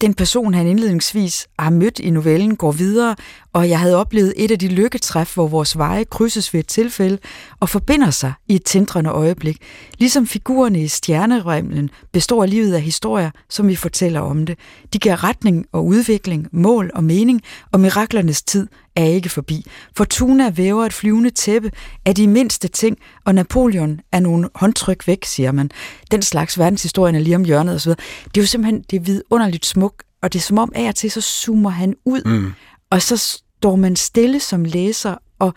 den 0.00 0.14
person, 0.14 0.54
han 0.54 0.66
indledningsvis 0.66 1.48
har 1.58 1.70
mødt 1.70 1.98
i 1.98 2.10
novellen, 2.10 2.56
går 2.56 2.72
videre, 2.72 3.16
og 3.52 3.68
jeg 3.68 3.80
havde 3.80 3.96
oplevet 3.96 4.34
et 4.36 4.50
af 4.50 4.58
de 4.58 4.68
lykketræf, 4.68 5.34
hvor 5.34 5.46
vores 5.46 5.78
veje 5.78 6.04
krydses 6.04 6.54
ved 6.54 6.60
et 6.60 6.66
tilfælde 6.66 7.18
og 7.60 7.68
forbinder 7.68 8.10
sig 8.10 8.32
i 8.48 8.54
et 8.54 8.64
tindrende 8.64 9.10
øjeblik. 9.10 9.56
Ligesom 9.98 10.26
figurerne 10.26 10.82
i 10.82 10.88
stjerneremlen 10.88 11.90
består 12.12 12.46
livet 12.46 12.74
af 12.74 12.82
historier, 12.82 13.30
som 13.48 13.68
vi 13.68 13.76
fortæller 13.76 14.20
om 14.20 14.46
det. 14.46 14.58
De 14.92 14.98
giver 14.98 15.24
retning 15.24 15.66
og 15.72 15.86
udvikling, 15.86 16.48
mål 16.52 16.90
og 16.94 17.04
mening, 17.04 17.42
og 17.72 17.80
miraklernes 17.80 18.42
tid 18.42 18.66
er 18.98 19.04
ikke 19.04 19.28
forbi. 19.28 19.66
Fortuna 19.96 20.50
væver 20.50 20.86
et 20.86 20.92
flyvende 20.92 21.30
tæppe 21.30 21.70
af 22.04 22.14
de 22.14 22.26
mindste 22.26 22.68
ting, 22.68 22.98
og 23.24 23.34
Napoleon 23.34 24.00
er 24.12 24.20
nogle 24.20 24.48
håndtryk 24.54 25.06
væk, 25.06 25.24
siger 25.24 25.52
man. 25.52 25.70
Den 26.10 26.22
slags 26.22 26.58
verdenshistorien 26.58 27.14
er 27.14 27.20
lige 27.20 27.36
om 27.36 27.44
hjørnet 27.44 27.74
osv. 27.74 27.90
Det 27.90 28.36
er 28.36 28.40
jo 28.40 28.46
simpelthen 28.46 28.84
det 28.90 28.96
er 28.96 29.00
vidunderligt 29.00 29.66
smukt, 29.66 30.02
og 30.22 30.32
det 30.32 30.38
er 30.38 30.42
som 30.42 30.58
om 30.58 30.72
af 30.74 30.88
og 30.88 30.94
til, 30.94 31.10
så 31.10 31.20
zoomer 31.20 31.70
han 31.70 31.94
ud, 32.04 32.22
mm. 32.24 32.52
og 32.90 33.02
så 33.02 33.16
står 33.16 33.76
man 33.76 33.96
stille 33.96 34.40
som 34.40 34.64
læser, 34.64 35.14
og 35.38 35.54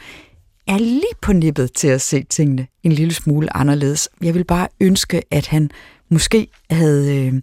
er 0.67 0.77
lige 0.77 1.15
på 1.21 1.33
nippet 1.33 1.73
til 1.73 1.87
at 1.87 2.01
se 2.01 2.23
tingene 2.23 2.67
en 2.83 2.91
lille 2.91 3.13
smule 3.13 3.57
anderledes. 3.57 4.09
Jeg 4.21 4.33
vil 4.33 4.43
bare 4.43 4.67
ønske, 4.79 5.21
at 5.31 5.47
han 5.47 5.71
måske 6.09 6.47
havde 6.71 7.17
øh, 7.17 7.33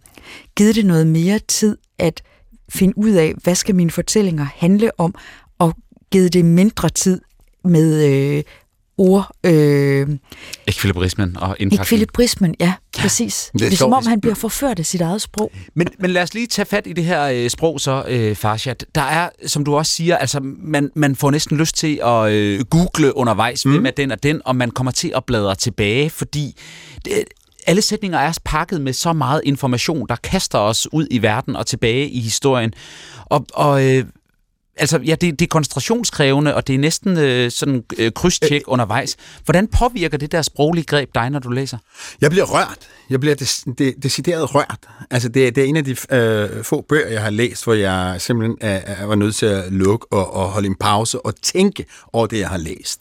givet 0.56 0.74
det 0.74 0.86
noget 0.86 1.06
mere 1.06 1.38
tid 1.38 1.76
at 1.98 2.22
finde 2.68 2.98
ud 2.98 3.10
af, 3.10 3.34
hvad 3.42 3.54
skal 3.54 3.74
mine 3.74 3.90
fortællinger 3.90 4.46
handle 4.56 5.00
om, 5.00 5.14
givet 6.10 6.32
det 6.32 6.44
mindre 6.44 6.88
tid 6.88 7.20
med 7.64 8.04
øh, 8.06 8.42
ord... 8.98 9.36
Øh, 9.44 10.08
Ekvilibrismen 10.66 11.36
og 11.36 11.56
indpakning. 11.58 11.80
Ekvilibrismen, 11.80 12.54
ja, 12.60 12.74
præcis. 12.98 13.50
Ja, 13.54 13.58
det, 13.58 13.64
er 13.64 13.68
det 13.68 13.74
er 13.74 13.78
som 13.78 13.92
om, 13.92 14.06
han 14.06 14.20
bliver 14.20 14.34
forført 14.34 14.78
af 14.78 14.86
sit 14.86 15.00
eget 15.00 15.22
sprog. 15.22 15.52
Men, 15.74 15.88
men 15.98 16.10
lad 16.10 16.22
os 16.22 16.34
lige 16.34 16.46
tage 16.46 16.66
fat 16.66 16.86
i 16.86 16.92
det 16.92 17.04
her 17.04 17.24
øh, 17.24 17.50
sprog 17.50 17.80
så, 17.80 18.04
øh, 18.08 18.36
Farshad. 18.36 18.74
Der 18.94 19.00
er, 19.00 19.28
som 19.46 19.64
du 19.64 19.76
også 19.76 19.92
siger, 19.92 20.16
altså 20.16 20.40
man, 20.42 20.90
man 20.94 21.16
får 21.16 21.30
næsten 21.30 21.56
lyst 21.56 21.76
til 21.76 22.00
at 22.04 22.32
øh, 22.32 22.60
google 22.64 23.16
undervejs, 23.16 23.66
mm. 23.66 23.72
hvem 23.72 23.86
er 23.86 23.90
den 23.90 24.12
og 24.12 24.22
den, 24.22 24.42
og 24.44 24.56
man 24.56 24.70
kommer 24.70 24.90
til 24.90 25.12
at 25.16 25.24
bladre 25.24 25.54
tilbage, 25.54 26.10
fordi 26.10 26.56
det, 27.04 27.24
alle 27.66 27.82
sætninger 27.82 28.18
er 28.18 28.38
pakket 28.44 28.80
med 28.80 28.92
så 28.92 29.12
meget 29.12 29.40
information, 29.44 30.06
der 30.08 30.16
kaster 30.16 30.58
os 30.58 30.92
ud 30.92 31.06
i 31.10 31.22
verden 31.22 31.56
og 31.56 31.66
tilbage 31.66 32.08
i 32.08 32.20
historien. 32.20 32.72
Og, 33.24 33.46
og 33.54 33.84
øh, 33.84 34.04
altså, 34.78 34.98
ja, 34.98 35.14
det, 35.14 35.38
det 35.38 35.42
er 35.42 35.48
koncentrationskrævende, 35.48 36.54
og 36.54 36.66
det 36.66 36.74
er 36.74 36.78
næsten 36.78 37.18
øh, 37.18 37.50
sådan 37.50 37.84
øh, 37.98 38.12
krydstjek 38.12 38.52
øh, 38.52 38.60
undervejs. 38.66 39.16
Hvordan 39.44 39.68
påvirker 39.68 40.18
det 40.18 40.32
der 40.32 40.42
sproglige 40.42 40.84
greb 40.84 41.14
dig, 41.14 41.30
når 41.30 41.38
du 41.38 41.48
læser? 41.48 41.78
Jeg 42.20 42.30
bliver 42.30 42.44
rørt. 42.44 42.78
Jeg 43.10 43.20
bliver 43.20 43.34
des, 43.34 43.64
des, 43.78 43.94
decideret 44.02 44.54
rørt. 44.54 44.78
Altså, 45.10 45.28
det, 45.28 45.56
det 45.56 45.64
er 45.64 45.68
en 45.68 45.76
af 45.76 45.84
de 45.84 45.96
øh, 46.10 46.64
få 46.64 46.84
bøger, 46.88 47.08
jeg 47.08 47.22
har 47.22 47.30
læst, 47.30 47.64
hvor 47.64 47.74
jeg 47.74 48.16
simpelthen 48.18 48.58
er, 48.60 48.80
er, 48.84 49.06
var 49.06 49.14
nødt 49.14 49.34
til 49.34 49.46
at 49.46 49.72
lukke 49.72 50.06
og, 50.10 50.34
og 50.34 50.48
holde 50.48 50.66
en 50.66 50.74
pause 50.74 51.26
og 51.26 51.34
tænke 51.42 51.86
over 52.12 52.26
det, 52.26 52.38
jeg 52.38 52.48
har 52.48 52.56
læst. 52.56 53.00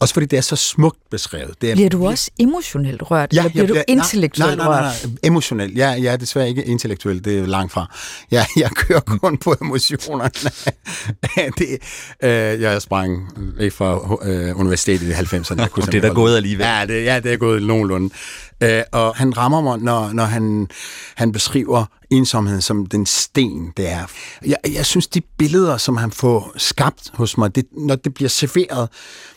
Også 0.00 0.14
fordi 0.14 0.26
det 0.26 0.36
er 0.36 0.40
så 0.40 0.56
smukt 0.56 0.98
beskrevet. 1.10 1.54
Det 1.60 1.70
er, 1.70 1.74
bliver 1.74 1.90
du 1.90 2.06
også 2.06 2.30
emotionelt 2.38 3.10
rørt, 3.10 3.32
ja, 3.32 3.38
eller 3.38 3.50
bliver, 3.50 3.66
bliver 3.66 3.78
du 3.78 3.84
intellektuelt 3.88 4.56
nej, 4.56 4.66
nej, 4.66 4.80
nej, 4.80 4.94
nej, 5.04 5.12
emotionelt. 5.22 5.78
Jeg, 5.78 5.98
jeg 6.02 6.12
er 6.12 6.16
desværre 6.16 6.48
ikke 6.48 6.64
intellektuel, 6.64 7.24
det 7.24 7.38
er 7.38 7.46
langt 7.46 7.72
fra. 7.72 7.96
Jeg, 8.30 8.46
jeg 8.56 8.70
kører 8.70 9.00
kun 9.00 9.38
på 9.38 9.54
emotionerne. 9.60 10.50
det, 11.58 11.78
øh, 12.22 12.60
jeg 12.60 12.82
sprang 12.82 13.32
væk 13.36 13.72
fra 13.72 14.18
øh, 14.24 14.60
universitetet 14.60 15.06
i 15.06 15.12
90'erne. 15.12 15.60
Jeg 15.60 15.70
kunne 15.70 15.86
det 15.86 15.94
er 15.94 16.00
da 16.00 16.08
gået 16.08 16.36
alligevel. 16.36 16.66
Ja, 16.66 16.84
det, 16.88 17.04
ja, 17.04 17.20
det 17.20 17.32
er 17.32 17.36
gået 17.36 17.62
nogenlunde. 17.62 18.14
Øh, 18.62 18.82
og 18.92 19.16
han 19.16 19.36
rammer 19.36 19.60
mig, 19.60 19.78
når, 19.78 20.12
når 20.12 20.24
han, 20.24 20.68
han 21.14 21.32
beskriver 21.32 21.84
ensomheden 22.10 22.62
som 22.62 22.86
den 22.86 23.06
sten, 23.06 23.72
det 23.76 23.88
er. 23.88 24.06
Jeg, 24.46 24.56
jeg 24.74 24.86
synes, 24.86 25.06
de 25.06 25.20
billeder, 25.38 25.76
som 25.76 25.96
han 25.96 26.12
får 26.12 26.52
skabt 26.56 27.10
hos 27.14 27.38
mig, 27.38 27.54
det, 27.54 27.64
når 27.72 27.96
det 27.96 28.14
bliver 28.14 28.28
serveret 28.28 28.88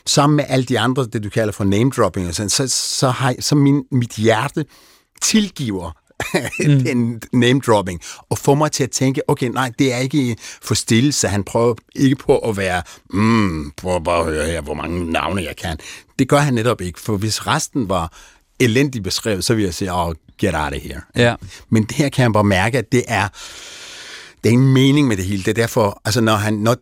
sammen 0.06 0.36
med 0.36 0.46
alle 0.48 0.66
de 0.66 0.80
andre, 0.80 1.06
det 1.14 1.24
du 1.24 1.30
kalder 1.30 1.54
for 1.54 1.64
name-dropping, 1.64 2.28
og 2.28 2.36
sådan, 2.36 2.50
så, 2.50 2.68
så, 2.68 3.10
har, 3.10 3.36
så 3.40 3.56
min, 3.56 3.84
mit 3.92 4.12
hjerte 4.12 4.66
tilgiver 5.22 5.92
mm. 6.60 6.84
den 6.84 7.22
name-dropping, 7.34 8.02
og 8.30 8.38
få 8.38 8.56
mig 8.56 8.72
til 8.72 8.84
at 8.84 8.92
tænke, 8.92 9.30
okay, 9.30 9.48
nej, 9.48 9.72
det 9.80 9.94
er 9.94 9.98
ikke 9.98 10.36
forstillelse. 10.62 11.28
Han 11.28 11.44
prøver 11.44 11.76
ikke 11.96 12.16
på 12.16 12.38
at 12.38 12.58
være, 12.58 12.82
mm, 13.10 13.72
prøv 13.72 14.04
bare 14.04 14.20
at 14.20 14.26
høre 14.26 14.46
her, 14.46 14.62
hvor 14.62 14.74
mange 14.74 15.12
navne 15.12 15.44
jeg 15.44 15.56
kan. 15.56 15.78
Det 16.20 16.30
gør 16.30 16.38
han 16.38 16.54
netop 16.54 16.82
ikke, 16.82 17.00
for 17.00 17.18
hvis 17.18 17.48
resten 17.48 17.90
var 17.90 18.14
elendigt 18.60 19.04
beskrevet, 19.04 19.44
så 19.44 19.54
vil 19.54 19.64
jeg 19.64 19.74
sige, 19.74 19.94
oh, 19.94 20.16
get 20.38 20.56
out 20.56 20.74
of 20.74 20.82
here. 20.82 21.02
Ja. 21.16 21.36
Men 21.70 21.84
det 21.84 21.92
her 21.92 22.10
kan 22.10 22.24
jeg 22.24 22.34
bare 22.34 22.44
mærke, 22.44 22.78
at 22.78 22.92
det 22.92 23.04
er, 23.08 23.28
det 24.44 24.50
er 24.50 24.54
en 24.54 24.74
mening 24.74 25.08
med 25.08 25.18
det 25.18 25.26
hele. 25.26 25.44
Det 25.44 25.48
er 25.48 25.62
derfor, 25.62 26.02
altså 26.06 26.22
når, 26.22 26.36
han, 26.36 26.54
når 26.54 26.76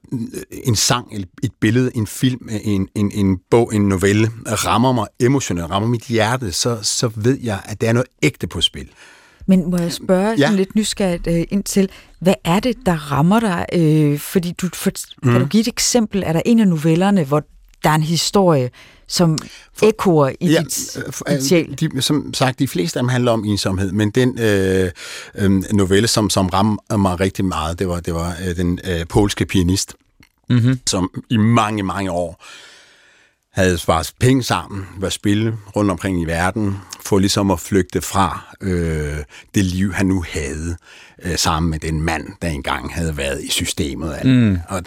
en 0.52 0.76
sang, 0.76 1.14
et 1.44 1.52
billede, 1.60 1.92
en 1.96 2.08
film, 2.08 2.50
en, 2.64 2.88
en, 2.96 3.12
en 3.12 3.40
bog, 3.52 3.76
en 3.76 3.90
novelle 3.90 4.32
rammer 4.46 4.92
mig 4.92 5.08
emotionelt, 5.20 5.72
rammer 5.72 5.90
mit 5.90 6.04
hjerte, 6.04 6.52
så, 6.52 6.80
så 6.82 7.12
ved 7.16 7.38
jeg, 7.44 7.60
at 7.66 7.82
der 7.82 7.90
er 7.90 7.94
noget 7.94 8.08
ægte 8.22 8.48
på 8.48 8.62
spil. 8.62 8.90
Men 9.48 9.70
må 9.70 9.78
jeg 9.78 9.94
spørge 9.94 10.36
Ja. 10.38 10.52
lidt 10.52 10.76
nysgerrigt 10.76 11.28
øh, 11.28 11.44
ind 11.50 11.64
til, 11.64 11.90
hvad 12.20 12.34
er 12.44 12.60
det, 12.60 12.76
der 12.86 13.12
rammer 13.12 13.40
dig? 13.40 13.66
Øh, 13.74 14.20
fordi 14.20 14.52
du, 14.52 14.70
for, 14.74 14.92
mm. 15.24 15.32
kan 15.32 15.42
du 15.42 15.48
give 15.48 15.62
et 15.62 15.68
eksempel? 15.68 16.24
Er 16.26 16.34
der 16.34 16.42
en 16.46 16.60
af 16.60 16.68
novellerne, 16.68 17.24
hvor 17.24 17.44
der 17.84 17.90
er 17.90 17.96
en 17.96 18.04
historie, 18.04 18.70
som 19.08 19.38
ekkoer 19.84 20.30
i 20.40 20.48
ja, 20.52 20.62
dit, 20.64 20.98
sjæl? 21.44 21.76
De, 21.80 22.02
som 22.02 22.34
sagt, 22.34 22.60
de 22.60 22.68
fleste 22.68 23.00
af 23.00 23.04
dem 23.04 23.10
handler 23.10 23.32
om 23.32 23.46
ensomhed, 23.46 23.92
men 23.92 24.10
den 24.10 24.40
øh, 24.40 24.92
øh, 25.36 25.52
novelle, 25.74 26.08
som, 26.08 26.30
som 26.30 26.48
rammer 26.48 26.98
mig 26.98 27.20
rigtig 27.20 27.46
meget, 27.46 27.80
det 27.80 27.88
var, 27.88 28.00
det 28.00 28.14
var 28.14 28.36
øh, 28.50 28.56
den 28.56 28.80
øh, 28.84 29.06
polske 29.10 29.46
pianist, 29.46 29.96
Mm-hmm. 30.50 30.80
som 30.90 31.24
i 31.30 31.38
mange, 31.38 31.84
mange 31.84 32.12
år 32.12 32.44
havde 33.54 33.78
sparet 33.78 34.14
penge 34.20 34.44
sammen, 34.44 34.88
var 34.98 35.10
spille 35.10 35.58
rundt 35.76 35.92
omkring 35.92 36.22
i 36.22 36.26
verden, 36.26 36.78
for 37.08 37.20
ligesom 37.20 37.52
at 37.52 37.60
flygte 37.60 38.02
fra 38.02 38.56
øh, 38.62 39.18
det 39.56 39.66
liv, 39.66 39.94
han 39.94 40.06
nu 40.06 40.26
havde, 40.32 40.78
øh, 41.24 41.38
sammen 41.38 41.70
med 41.70 41.80
den 41.80 42.02
mand, 42.02 42.28
der 42.42 42.48
engang 42.48 42.94
havde 42.94 43.18
været 43.18 43.44
i 43.44 43.50
systemet. 43.50 44.16
Og, 44.16 44.28
mm. 44.28 44.60
og, 44.70 44.84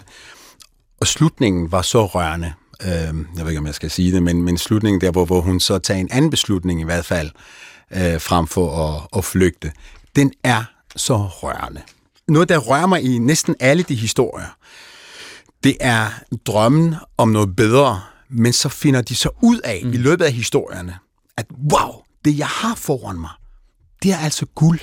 og 0.99 1.07
slutningen 1.07 1.71
var 1.71 1.81
så 1.81 2.05
rørende. 2.05 2.53
Øh, 2.81 2.89
jeg 2.89 3.13
ved 3.35 3.47
ikke, 3.47 3.59
om 3.59 3.65
jeg 3.65 3.75
skal 3.75 3.91
sige 3.91 4.11
det, 4.11 4.23
men, 4.23 4.41
men 4.41 4.57
slutningen 4.57 5.01
der, 5.01 5.11
hvor, 5.11 5.25
hvor 5.25 5.41
hun 5.41 5.59
så 5.59 5.79
tager 5.79 5.99
en 5.99 6.09
anden 6.11 6.31
beslutning 6.31 6.81
i 6.81 6.83
hvert 6.83 7.05
fald, 7.05 7.29
øh, 7.91 8.21
frem 8.21 8.47
for 8.47 8.87
at, 8.87 9.07
at 9.17 9.25
flygte, 9.25 9.71
den 10.15 10.33
er 10.43 10.63
så 10.95 11.17
rørende. 11.17 11.81
Noget, 12.27 12.49
der 12.49 12.57
rører 12.57 12.87
mig 12.87 13.01
i 13.01 13.17
næsten 13.17 13.55
alle 13.59 13.83
de 13.83 13.95
historier, 13.95 14.57
det 15.63 15.77
er 15.79 16.07
drømmen 16.45 16.95
om 17.17 17.29
noget 17.29 17.55
bedre, 17.55 18.01
men 18.29 18.53
så 18.53 18.69
finder 18.69 19.01
de 19.01 19.15
så 19.15 19.29
ud 19.41 19.59
af 19.59 19.81
mm. 19.83 19.93
i 19.93 19.97
løbet 19.97 20.25
af 20.25 20.31
historierne, 20.31 20.95
at 21.37 21.45
wow, 21.73 22.00
det 22.25 22.37
jeg 22.37 22.47
har 22.47 22.75
foran 22.75 23.19
mig, 23.19 23.29
det 24.03 24.11
er 24.11 24.17
altså 24.17 24.45
guld. 24.55 24.79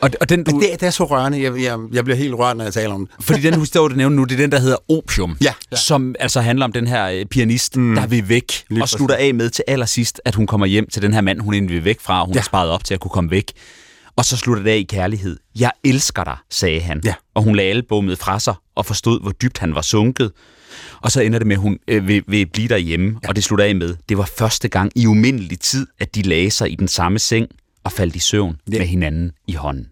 Og, 0.00 0.10
og 0.20 0.28
den, 0.28 0.44
Du... 0.44 0.60
Det, 0.60 0.80
det 0.80 0.86
er 0.86 0.90
så 0.90 1.04
rørende. 1.04 1.42
Jeg, 1.42 1.62
jeg, 1.62 1.78
jeg 1.92 2.04
bliver 2.04 2.16
helt 2.16 2.34
rørt, 2.34 2.56
når 2.56 2.64
jeg 2.64 2.72
taler 2.72 2.94
om 2.94 3.06
det. 3.06 3.24
fordi 3.24 3.40
den 3.40 3.60
historie, 3.60 3.90
du 3.90 3.96
nævner 3.96 4.16
nu, 4.16 4.24
det 4.24 4.32
er 4.32 4.36
den, 4.38 4.52
der 4.52 4.58
hedder 4.58 4.76
Opium, 4.90 5.36
Ja, 5.40 5.54
ja. 5.72 5.76
som 5.76 6.14
altså 6.20 6.40
handler 6.40 6.64
om 6.64 6.72
den 6.72 6.86
her 6.86 7.06
øh, 7.08 7.26
pianist, 7.26 7.76
mm. 7.76 7.94
der 7.94 8.06
vil 8.06 8.28
væk, 8.28 8.64
Lige 8.70 8.82
og 8.82 8.88
slutter 8.88 9.16
af 9.16 9.34
med 9.34 9.50
til 9.50 9.64
allersidst, 9.68 10.20
at 10.24 10.34
hun 10.34 10.46
kommer 10.46 10.66
hjem 10.66 10.88
til 10.92 11.02
den 11.02 11.12
her 11.12 11.20
mand, 11.20 11.40
hun 11.40 11.54
egentlig 11.54 11.74
vil 11.76 11.84
væk 11.84 12.00
fra, 12.00 12.20
og 12.20 12.26
hun. 12.26 12.34
Ja. 12.34 12.40
har 12.40 12.44
sparet 12.44 12.70
op 12.70 12.84
til 12.84 12.94
at 12.94 13.00
kunne 13.00 13.10
komme 13.10 13.30
væk. 13.30 13.52
Og 14.16 14.24
så 14.24 14.36
slutter 14.36 14.62
det 14.62 14.70
af 14.70 14.76
i 14.76 14.82
kærlighed. 14.82 15.36
Jeg 15.58 15.70
elsker 15.84 16.24
dig, 16.24 16.36
sagde 16.50 16.80
han. 16.80 17.00
Ja. 17.04 17.14
Og 17.34 17.42
hun 17.42 17.56
lagde 17.56 17.70
albummet 17.70 18.18
fra 18.18 18.40
sig 18.40 18.54
og 18.76 18.86
forstod, 18.86 19.20
hvor 19.22 19.30
dybt 19.30 19.58
han 19.58 19.74
var 19.74 19.82
sunket. 19.82 20.32
Og 21.00 21.12
så 21.12 21.20
ender 21.20 21.38
det 21.38 21.46
med, 21.46 21.56
at 21.56 21.60
hun 21.62 21.78
øh, 21.88 22.08
vil, 22.08 22.22
vil 22.28 22.46
blive 22.46 22.68
derhjemme, 22.68 23.18
ja. 23.22 23.28
og 23.28 23.36
det 23.36 23.44
slutter 23.44 23.64
af 23.64 23.74
med, 23.76 23.94
det 24.08 24.18
var 24.18 24.30
første 24.38 24.68
gang 24.68 24.92
i 24.96 25.06
umindelig 25.06 25.60
tid, 25.60 25.86
at 26.00 26.14
de 26.14 26.22
lagde 26.22 26.50
sig 26.50 26.72
i 26.72 26.74
den 26.74 26.88
samme 26.88 27.18
seng 27.18 27.48
og 27.84 27.92
faldt 27.92 28.16
i 28.16 28.18
søvn 28.18 28.56
ja. 28.72 28.78
med 28.78 28.86
hinanden 28.86 29.32
i 29.46 29.52
hånden. 29.52 29.86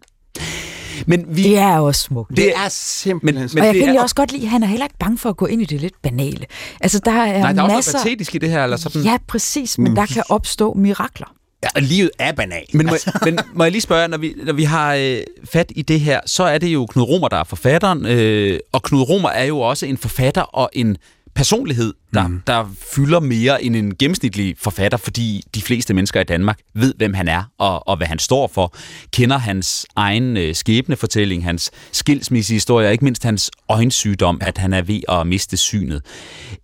Men 1.06 1.24
vi... 1.28 1.42
Det 1.42 1.58
er 1.58 1.78
også 1.78 2.02
smukt. 2.02 2.36
Det 2.36 2.48
er 2.56 2.68
simpelthen... 2.70 3.42
Men- 3.42 3.50
Men, 3.54 3.60
og 3.70 3.76
jeg 3.76 3.84
kan 3.86 3.96
er- 3.96 4.02
også 4.02 4.14
godt 4.14 4.32
lide, 4.32 4.42
at 4.42 4.48
han 4.50 4.62
er 4.62 4.66
heller 4.66 4.86
ikke 4.86 4.98
bange 4.98 5.18
for 5.18 5.28
at 5.28 5.36
gå 5.36 5.46
ind 5.46 5.62
i 5.62 5.64
det 5.64 5.80
lidt 5.80 6.02
banale. 6.02 6.46
Altså, 6.80 6.98
der 7.04 7.10
er 7.10 7.38
Nej, 7.38 7.52
der 7.52 7.60
er 7.60 7.64
også 7.64 7.74
masser... 7.76 7.92
noget 7.92 8.04
patetisk 8.04 8.34
i 8.34 8.38
det 8.38 8.50
her, 8.50 8.64
eller 8.64 8.76
sådan. 8.76 9.02
Ja, 9.02 9.16
præcis, 9.28 9.78
men 9.78 9.96
der 9.96 10.06
kan 10.06 10.22
opstå 10.28 10.74
mirakler. 10.74 11.34
Ja, 11.62 11.68
og 11.74 11.82
livet 11.82 12.10
er 12.18 12.32
banal. 12.32 12.64
Men 12.72 12.86
må, 12.86 12.92
men 13.24 13.38
må 13.54 13.64
jeg 13.64 13.72
lige 13.72 13.82
spørge, 13.82 14.08
når 14.08 14.18
vi, 14.18 14.34
når 14.44 14.52
vi 14.52 14.64
har 14.64 14.94
øh, 14.94 15.20
fat 15.52 15.72
i 15.76 15.82
det 15.82 16.00
her, 16.00 16.20
så 16.26 16.42
er 16.42 16.58
det 16.58 16.68
jo 16.68 16.86
Knud 16.86 17.04
Romer, 17.04 17.28
der 17.28 17.36
er 17.36 17.44
forfatteren, 17.44 18.06
øh, 18.06 18.58
og 18.72 18.82
Knud 18.82 19.02
Romer 19.02 19.28
er 19.28 19.44
jo 19.44 19.58
også 19.60 19.86
en 19.86 19.98
forfatter 19.98 20.42
og 20.42 20.70
en 20.72 20.96
personlighed, 21.34 21.94
der, 22.14 22.28
mm. 22.28 22.42
der 22.46 22.74
fylder 22.94 23.20
mere 23.20 23.64
end 23.64 23.76
en 23.76 23.96
gennemsnitlig 23.96 24.54
forfatter, 24.58 24.98
fordi 24.98 25.42
de 25.54 25.62
fleste 25.62 25.94
mennesker 25.94 26.20
i 26.20 26.24
Danmark 26.24 26.58
ved, 26.74 26.94
hvem 26.96 27.14
han 27.14 27.28
er 27.28 27.42
og, 27.58 27.88
og 27.88 27.96
hvad 27.96 28.06
han 28.06 28.18
står 28.18 28.46
for, 28.46 28.74
kender 29.12 29.38
hans 29.38 29.86
egen 29.96 30.36
øh, 30.36 30.54
skæbnefortælling, 30.54 31.44
hans 31.44 31.70
skilsmissehistorie, 31.92 32.86
og 32.86 32.92
ikke 32.92 33.04
mindst 33.04 33.24
hans 33.24 33.50
øjensygdom, 33.68 34.38
at 34.40 34.58
han 34.58 34.72
er 34.72 34.82
ved 34.82 35.00
at 35.08 35.26
miste 35.26 35.56
synet. 35.56 36.02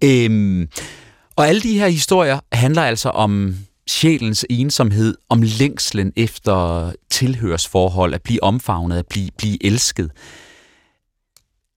Øhm, 0.04 0.68
og 1.36 1.48
alle 1.48 1.60
de 1.60 1.78
her 1.78 1.88
historier 1.88 2.40
handler 2.52 2.82
altså 2.82 3.08
om 3.08 3.56
sjælens 3.88 4.46
ensomhed, 4.50 5.14
om 5.28 5.42
længslen 5.42 6.12
efter 6.16 6.92
tilhørsforhold, 7.10 8.14
at 8.14 8.22
blive 8.22 8.42
omfavnet, 8.42 8.98
at 8.98 9.06
blive, 9.06 9.30
blive 9.38 9.66
elsket. 9.66 10.10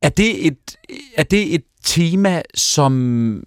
Er 0.02 0.10
det 0.10 0.48
et, 0.48 0.78
er 1.18 1.24
det 1.24 1.56
et 1.56 1.64
tema, 1.84 2.42
som 2.56 3.44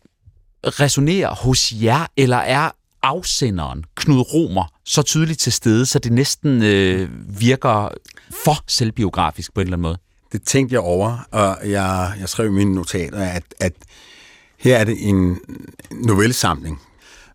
resonerer 0.65 1.35
hos 1.35 1.73
jer, 1.83 2.07
eller 2.17 2.37
er 2.37 2.71
afsenderen, 3.03 3.85
Knud 3.95 4.21
Romer, 4.21 4.65
så 4.85 5.03
tydeligt 5.03 5.41
til 5.41 5.53
stede, 5.53 5.87
så 5.87 5.99
det 5.99 6.13
næsten 6.13 6.63
øh, 6.63 7.09
virker 7.41 7.89
for 8.45 8.65
selvbiografisk 8.67 9.55
på 9.55 9.61
en 9.61 9.67
eller 9.67 9.77
anden 9.77 9.83
måde? 9.83 9.99
Det 10.33 10.43
tænkte 10.43 10.73
jeg 10.73 10.81
over, 10.81 11.19
og 11.31 11.71
jeg, 11.71 12.13
jeg 12.21 12.29
skrev 12.29 12.47
i 12.47 12.51
mine 12.51 12.75
notater, 12.75 13.19
at, 13.19 13.43
at 13.61 13.73
her 14.59 14.77
er 14.77 14.85
det 14.85 15.09
en 15.09 15.39
novellesamling, 15.91 16.81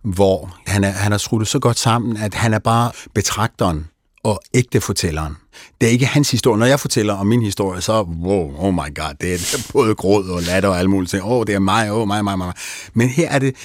hvor 0.04 0.58
han 0.66 0.84
er, 0.84 0.90
han 0.90 1.14
er 1.14 1.18
skruet 1.18 1.48
så 1.48 1.60
godt 1.60 1.80
sammen, 1.80 2.18
at 2.18 2.34
han 2.34 2.54
er 2.54 2.60
bare 2.60 2.92
betragteren 3.14 3.88
og 4.24 4.42
ægte 4.54 4.82
fortælleren. 4.82 5.38
Det 5.82 5.88
er 5.88 5.92
ikke 5.92 6.06
hans 6.06 6.32
historie. 6.32 6.60
Når 6.60 6.66
jeg 6.66 6.80
fortæller 6.80 7.14
om 7.14 7.28
min 7.28 7.42
historie, 7.42 7.82
så 7.82 8.02
wow, 8.02 8.56
oh 8.58 8.74
my 8.74 8.96
god, 8.96 9.16
det 9.22 9.34
er 9.34 9.58
både 9.74 9.96
gråd 9.96 10.30
og 10.30 10.42
latter 10.42 10.70
og 10.70 10.80
alle 10.80 10.92
mulige 10.92 11.08
ting. 11.08 11.24
Åh, 11.24 11.32
oh, 11.32 11.46
det 11.48 11.56
er 11.56 11.60
mig, 11.60 11.92
åh, 11.92 11.98
oh, 11.98 12.08
mig, 12.08 12.24
mig, 12.24 12.38
mig. 12.38 12.54
Men 12.94 13.10
her 13.10 13.30
er 13.30 13.40
det, 13.40 13.56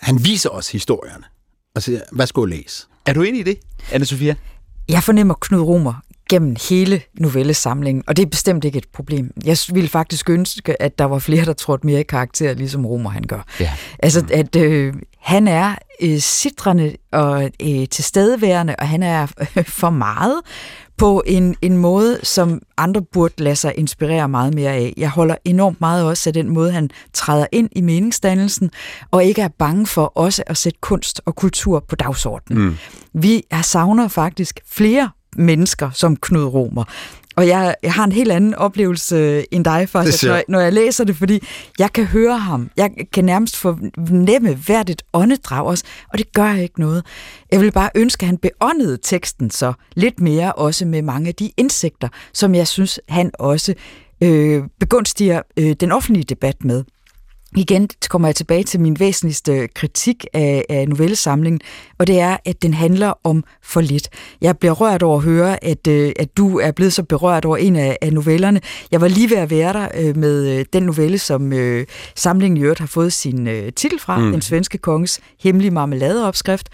han 0.00 0.24
viser 0.24 0.50
os 0.50 0.72
historierne. 0.72 1.24
Og 1.74 1.82
siger, 1.82 2.00
værsgo 2.12 2.44
læs. 2.44 2.88
Er 3.06 3.12
du 3.12 3.22
enig 3.22 3.40
i 3.40 3.42
det, 3.42 3.58
anne 3.92 4.04
Sofia? 4.06 4.34
Jeg 4.88 5.02
fornemmer 5.02 5.34
Knud 5.40 5.60
Romer 5.60 5.94
gennem 6.30 6.56
hele 6.68 7.02
novellesamlingen, 7.14 8.04
og 8.06 8.16
det 8.16 8.22
er 8.22 8.26
bestemt 8.26 8.64
ikke 8.64 8.78
et 8.78 8.88
problem. 8.92 9.30
Jeg 9.44 9.56
ville 9.72 9.88
faktisk 9.88 10.30
ønske, 10.30 10.82
at 10.82 10.98
der 10.98 11.04
var 11.04 11.18
flere, 11.18 11.44
der 11.44 11.52
trådte 11.52 11.86
mere 11.86 12.00
i 12.00 12.02
karakter, 12.02 12.54
ligesom 12.54 12.86
Romer 12.86 13.10
han 13.10 13.22
gør. 13.22 13.46
Ja. 13.60 13.72
Altså, 13.98 14.24
at 14.32 14.56
øh, 14.56 14.94
han 15.22 15.48
er 15.48 15.74
øh, 16.02 16.18
sidrende 16.18 16.96
og 17.12 17.50
øh, 17.62 17.88
tilstedeværende, 17.88 18.76
og 18.78 18.88
han 18.88 19.02
er 19.02 19.26
øh, 19.56 19.64
for 19.64 19.90
meget 19.90 20.40
på 20.96 21.22
en, 21.26 21.56
en 21.62 21.76
måde, 21.76 22.18
som 22.22 22.60
andre 22.76 23.02
burde 23.02 23.34
lade 23.38 23.56
sig 23.56 23.74
inspirere 23.76 24.28
meget 24.28 24.54
mere 24.54 24.72
af. 24.72 24.94
Jeg 24.96 25.10
holder 25.10 25.34
enormt 25.44 25.80
meget 25.80 26.04
også 26.04 26.30
af 26.30 26.34
den 26.34 26.48
måde, 26.48 26.72
han 26.72 26.90
træder 27.12 27.46
ind 27.52 27.68
i 27.72 27.80
meningsdannelsen, 27.80 28.70
og 29.10 29.24
ikke 29.24 29.42
er 29.42 29.48
bange 29.48 29.86
for 29.86 30.12
også 30.14 30.42
at 30.46 30.56
sætte 30.56 30.78
kunst 30.80 31.20
og 31.24 31.36
kultur 31.36 31.84
på 31.88 31.96
dagsordenen. 31.96 32.64
Mm. 32.64 32.76
Vi 33.12 33.42
er 33.50 33.62
savner 33.62 34.08
faktisk 34.08 34.60
flere 34.66 35.10
mennesker 35.36 35.90
som 35.90 36.16
Knud 36.16 36.44
Romer. 36.44 36.84
Og 37.36 37.48
jeg, 37.48 37.74
jeg 37.82 37.92
har 37.92 38.04
en 38.04 38.12
helt 38.12 38.32
anden 38.32 38.54
oplevelse 38.54 39.16
øh, 39.16 39.44
end 39.50 39.64
dig, 39.64 39.88
faktisk, 39.88 40.24
når, 40.24 40.42
når 40.48 40.60
jeg 40.60 40.72
læser 40.72 41.04
det, 41.04 41.16
fordi 41.16 41.40
jeg 41.78 41.92
kan 41.92 42.04
høre 42.04 42.38
ham. 42.38 42.70
Jeg 42.76 42.90
kan 43.12 43.24
nærmest 43.24 43.56
fornemme 43.56 44.54
hvert 44.54 44.90
et 44.90 45.02
åndedrag 45.12 45.66
også, 45.66 45.84
og 46.08 46.18
det 46.18 46.32
gør 46.32 46.52
ikke 46.52 46.80
noget. 46.80 47.04
Jeg 47.52 47.60
vil 47.60 47.72
bare 47.72 47.90
ønske, 47.94 48.22
at 48.24 48.26
han 48.26 48.38
beåndede 48.38 48.98
teksten 49.02 49.50
så 49.50 49.72
lidt 49.94 50.20
mere, 50.20 50.52
også 50.52 50.84
med 50.86 51.02
mange 51.02 51.28
af 51.28 51.34
de 51.34 51.50
indsigter, 51.56 52.08
som 52.32 52.54
jeg 52.54 52.68
synes, 52.68 53.00
han 53.08 53.30
også 53.38 53.74
øh, 54.22 54.62
begunstiger 54.80 55.42
øh, 55.56 55.72
den 55.80 55.92
offentlige 55.92 56.24
debat 56.24 56.64
med. 56.64 56.84
Igen 57.56 57.88
kommer 58.08 58.28
jeg 58.28 58.36
tilbage 58.36 58.64
til 58.64 58.80
min 58.80 59.00
væsentligste 59.00 59.68
kritik 59.74 60.24
af, 60.32 60.64
af 60.68 60.88
novellesamlingen, 60.88 61.60
og 61.98 62.06
det 62.06 62.20
er, 62.20 62.36
at 62.44 62.62
den 62.62 62.74
handler 62.74 63.12
om 63.24 63.44
for 63.62 63.80
lidt. 63.80 64.08
Jeg 64.40 64.58
bliver 64.58 64.72
rørt 64.72 65.02
over 65.02 65.16
at 65.16 65.24
høre, 65.24 65.64
at, 65.64 65.86
øh, 65.86 66.12
at 66.16 66.36
du 66.36 66.58
er 66.58 66.70
blevet 66.72 66.92
så 66.92 67.02
berørt 67.02 67.44
over 67.44 67.56
en 67.56 67.76
af, 67.76 67.98
af 68.02 68.12
novellerne. 68.12 68.60
Jeg 68.90 69.00
var 69.00 69.08
lige 69.08 69.30
ved 69.30 69.36
at 69.36 69.50
være 69.50 69.72
der 69.72 69.88
øh, 69.94 70.16
med 70.16 70.58
øh, 70.58 70.64
den 70.72 70.82
novelle, 70.82 71.18
som 71.18 71.52
øh, 71.52 71.86
samlingen 72.16 72.56
i 72.56 72.60
øvrigt 72.60 72.80
har 72.80 72.86
fået 72.86 73.12
sin 73.12 73.48
øh, 73.48 73.72
titel 73.72 73.98
fra, 73.98 74.18
mm. 74.18 74.32
Den 74.32 74.42
svenske 74.42 74.78
konges 74.78 75.20
hemmelige 75.40 75.70
marmeladeopskrift. 75.70 76.68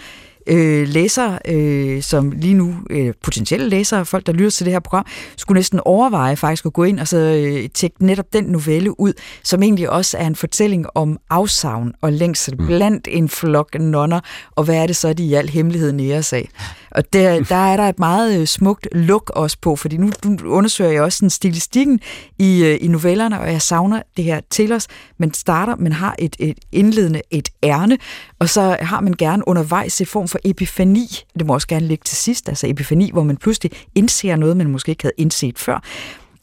Øh, 0.49 0.89
læsere, 0.89 1.39
øh, 1.49 2.03
som 2.03 2.31
lige 2.31 2.55
nu, 2.55 2.75
øh, 2.91 3.15
potentielle 3.23 3.69
læsere, 3.69 4.05
folk 4.05 4.27
der 4.27 4.33
lytter 4.33 4.51
til 4.51 4.67
det 4.67 4.73
her 4.73 4.81
program, 4.81 5.07
skulle 5.37 5.59
næsten 5.59 5.81
overveje 5.85 6.37
faktisk 6.37 6.67
at 6.67 6.73
gå 6.73 6.85
ind 6.85 7.01
og 7.01 7.09
så 7.09 7.17
øh, 7.17 7.69
tjekke 7.75 8.07
netop 8.07 8.33
den 8.33 8.45
novelle 8.45 9.01
ud, 9.01 9.13
som 9.45 9.63
egentlig 9.63 9.91
også 9.91 10.19
er 10.19 10.27
en 10.27 10.37
fortælling 10.37 10.87
om 10.95 11.19
afsavn 11.31 11.93
og 12.01 12.13
længsel 12.13 12.55
mm. 12.61 12.67
blandt 12.67 13.09
en 13.11 13.29
flok 13.29 13.75
nonner, 13.75 14.21
og 14.57 14.65
hvad 14.65 14.77
er 14.77 14.87
det 14.87 14.97
så, 14.97 15.13
de 15.13 15.25
i 15.25 15.35
al 15.35 15.49
hemmelighed 15.49 15.93
næres 15.93 16.33
af. 16.33 16.49
Og 16.91 17.13
der, 17.13 17.41
der 17.41 17.57
er 17.57 17.77
der 17.77 17.89
et 17.89 17.99
meget 17.99 18.41
øh, 18.41 18.47
smukt 18.47 18.89
look 18.93 19.31
også 19.35 19.57
på, 19.61 19.77
fordi 19.77 19.97
nu, 19.97 20.11
nu 20.25 20.37
undersøger 20.45 20.91
jeg 20.91 21.03
også 21.03 21.19
sådan 21.19 21.31
stilistikken 21.31 22.01
i, 22.39 22.65
øh, 22.65 22.79
i 22.81 22.89
novellerne, 22.89 23.41
og 23.41 23.53
jeg 23.53 23.63
savner 23.63 24.03
det 24.17 24.25
her 24.25 24.41
til 24.51 24.73
os. 24.73 24.87
Man 25.19 25.35
starter, 25.35 25.77
man 25.77 25.93
har 25.93 26.15
et, 26.19 26.37
et 26.39 26.59
indledende, 26.73 27.23
et 27.31 27.49
ærne, 27.63 27.99
og 28.39 28.49
så 28.49 28.77
har 28.81 29.01
man 29.01 29.13
gerne 29.13 29.49
undervejs 29.49 30.01
et 30.01 30.09
form 30.09 30.29
for 30.29 30.39
epifani. 30.45 31.07
Det 31.39 31.47
må 31.47 31.55
også 31.55 31.69
gerne 31.69 31.87
ligge 31.87 32.03
til 32.05 32.17
sidst, 32.17 32.49
altså 32.49 32.67
epifani, 32.67 33.11
hvor 33.13 33.23
man 33.23 33.37
pludselig 33.37 33.73
indser 33.95 34.37
noget, 34.37 34.57
man 34.57 34.71
måske 34.71 34.91
ikke 34.91 35.05
havde 35.05 35.15
indset 35.19 35.59
før. 35.59 35.83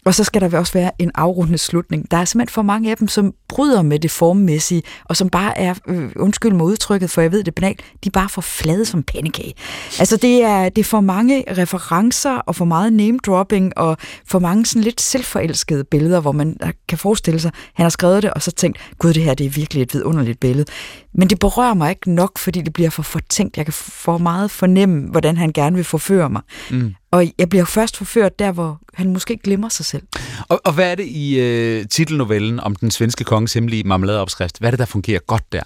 Og 0.06 0.16
så 0.16 0.24
skal 0.24 0.42
der 0.42 0.60
også 0.60 0.74
være 0.74 0.92
en 1.00 1.12
afrundende 1.16 1.58
slutning. 1.58 2.12
Der 2.12 2.18
er 2.18 2.26
simpelthen 2.26 2.54
for 2.54 2.62
mange 2.62 2.92
af 2.92 2.98
dem, 2.98 3.08
som 3.08 3.34
bryder 3.48 3.82
med 3.82 4.00
det 4.00 4.12
formmæssige, 4.12 4.84
og 5.06 5.18
som 5.18 5.30
bare 5.30 5.58
er, 5.58 5.74
øh, 5.88 6.12
undskyld 6.16 6.54
mig 6.54 6.66
udtrykket, 6.66 7.10
for 7.10 7.22
jeg 7.22 7.32
ved 7.32 7.44
det 7.44 7.56
banalt, 7.56 7.82
de 8.04 8.10
er 8.10 8.12
bare 8.12 8.30
for 8.30 8.42
flade 8.42 8.86
som 8.86 9.04
pandekage. 9.04 9.54
Altså 10.00 10.18
det 10.18 10.44
er, 10.44 10.70
det 10.70 10.82
er 10.82 10.86
for 10.86 11.02
mange 11.02 11.44
referencer, 11.58 12.36
og 12.36 12.56
for 12.56 12.66
meget 12.66 12.94
name-dropping, 12.94 13.78
og 13.78 13.98
for 14.28 14.40
mange 14.40 14.66
sådan 14.66 14.84
lidt 14.84 15.02
selvforelskede 15.02 15.84
billeder, 15.84 16.20
hvor 16.20 16.32
man 16.32 16.58
øh, 16.64 16.72
kan 16.88 16.98
forestille 16.98 17.40
sig, 17.40 17.52
han 17.74 17.84
har 17.84 17.90
skrevet 17.90 18.24
det, 18.24 18.34
og 18.34 18.42
så 18.42 18.52
tænkt, 18.52 18.78
gud, 19.00 19.14
det 19.14 19.24
her 19.24 19.34
det 19.34 19.46
er 19.46 19.50
virkelig 19.50 19.82
et 19.82 19.94
vidunderligt 19.94 20.40
billede. 20.40 20.66
Men 21.14 21.30
det 21.30 21.40
berører 21.40 21.74
mig 21.74 21.90
ikke 21.90 22.12
nok, 22.12 22.38
fordi 22.38 22.62
det 22.62 22.74
bliver 22.74 22.90
for 22.90 23.04
fortænkt. 23.04 23.58
Jeg 23.58 23.66
kan 23.66 23.74
for 23.74 24.18
meget 24.18 24.52
fornemme, 24.52 25.10
hvordan 25.12 25.38
han 25.38 25.52
gerne 25.52 25.76
vil 25.76 25.86
forføre 25.86 26.30
mig. 26.30 26.42
Mm. 26.72 26.96
Og 27.16 27.26
jeg 27.38 27.50
bliver 27.50 27.66
først 27.66 27.98
forført 27.98 28.40
der, 28.40 28.52
hvor 28.52 28.80
han 28.94 29.14
måske 29.14 29.38
glemmer 29.38 29.70
sig 29.70 29.86
selv. 29.86 30.04
Og, 30.50 30.62
og 30.66 30.74
hvad 30.74 30.92
er 30.92 30.96
det 30.96 31.06
i 31.06 31.40
øh, 31.40 31.86
titelnovellen 31.88 32.60
om 32.60 32.76
den 32.76 32.92
svenske 32.92 33.24
konges 33.24 33.54
hemmelige 33.54 33.84
marmeladeopskrift? 33.84 34.60
Hvad 34.60 34.70
er 34.70 34.72
det, 34.72 34.80
der 34.80 34.86
fungerer 34.86 35.20
godt 35.20 35.44
der? 35.52 35.62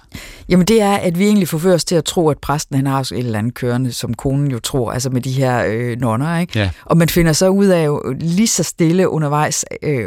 Jamen 0.48 0.66
det 0.66 0.82
er, 0.82 0.92
at 0.92 1.18
vi 1.18 1.24
egentlig 1.24 1.48
forføres 1.48 1.84
til 1.84 1.94
at 1.94 2.04
tro, 2.04 2.28
at 2.28 2.38
præsten 2.38 2.76
han 2.76 2.86
har 2.86 3.00
et 3.00 3.12
eller 3.12 3.38
andet 3.38 3.54
kørende, 3.54 3.92
som 3.92 4.14
konen 4.14 4.50
jo 4.50 4.58
tror, 4.58 4.92
altså 4.92 5.10
med 5.10 5.20
de 5.20 5.32
her 5.32 5.64
øh, 5.68 6.00
nonner. 6.00 6.38
Ikke? 6.38 6.58
Ja. 6.58 6.70
Og 6.84 6.96
man 6.96 7.08
finder 7.08 7.32
så 7.32 7.48
ud 7.48 7.66
af 7.66 7.86
jo 7.86 8.14
lige 8.20 8.48
så 8.48 8.62
stille 8.62 9.08
undervejs, 9.08 9.64
øh, 9.82 10.06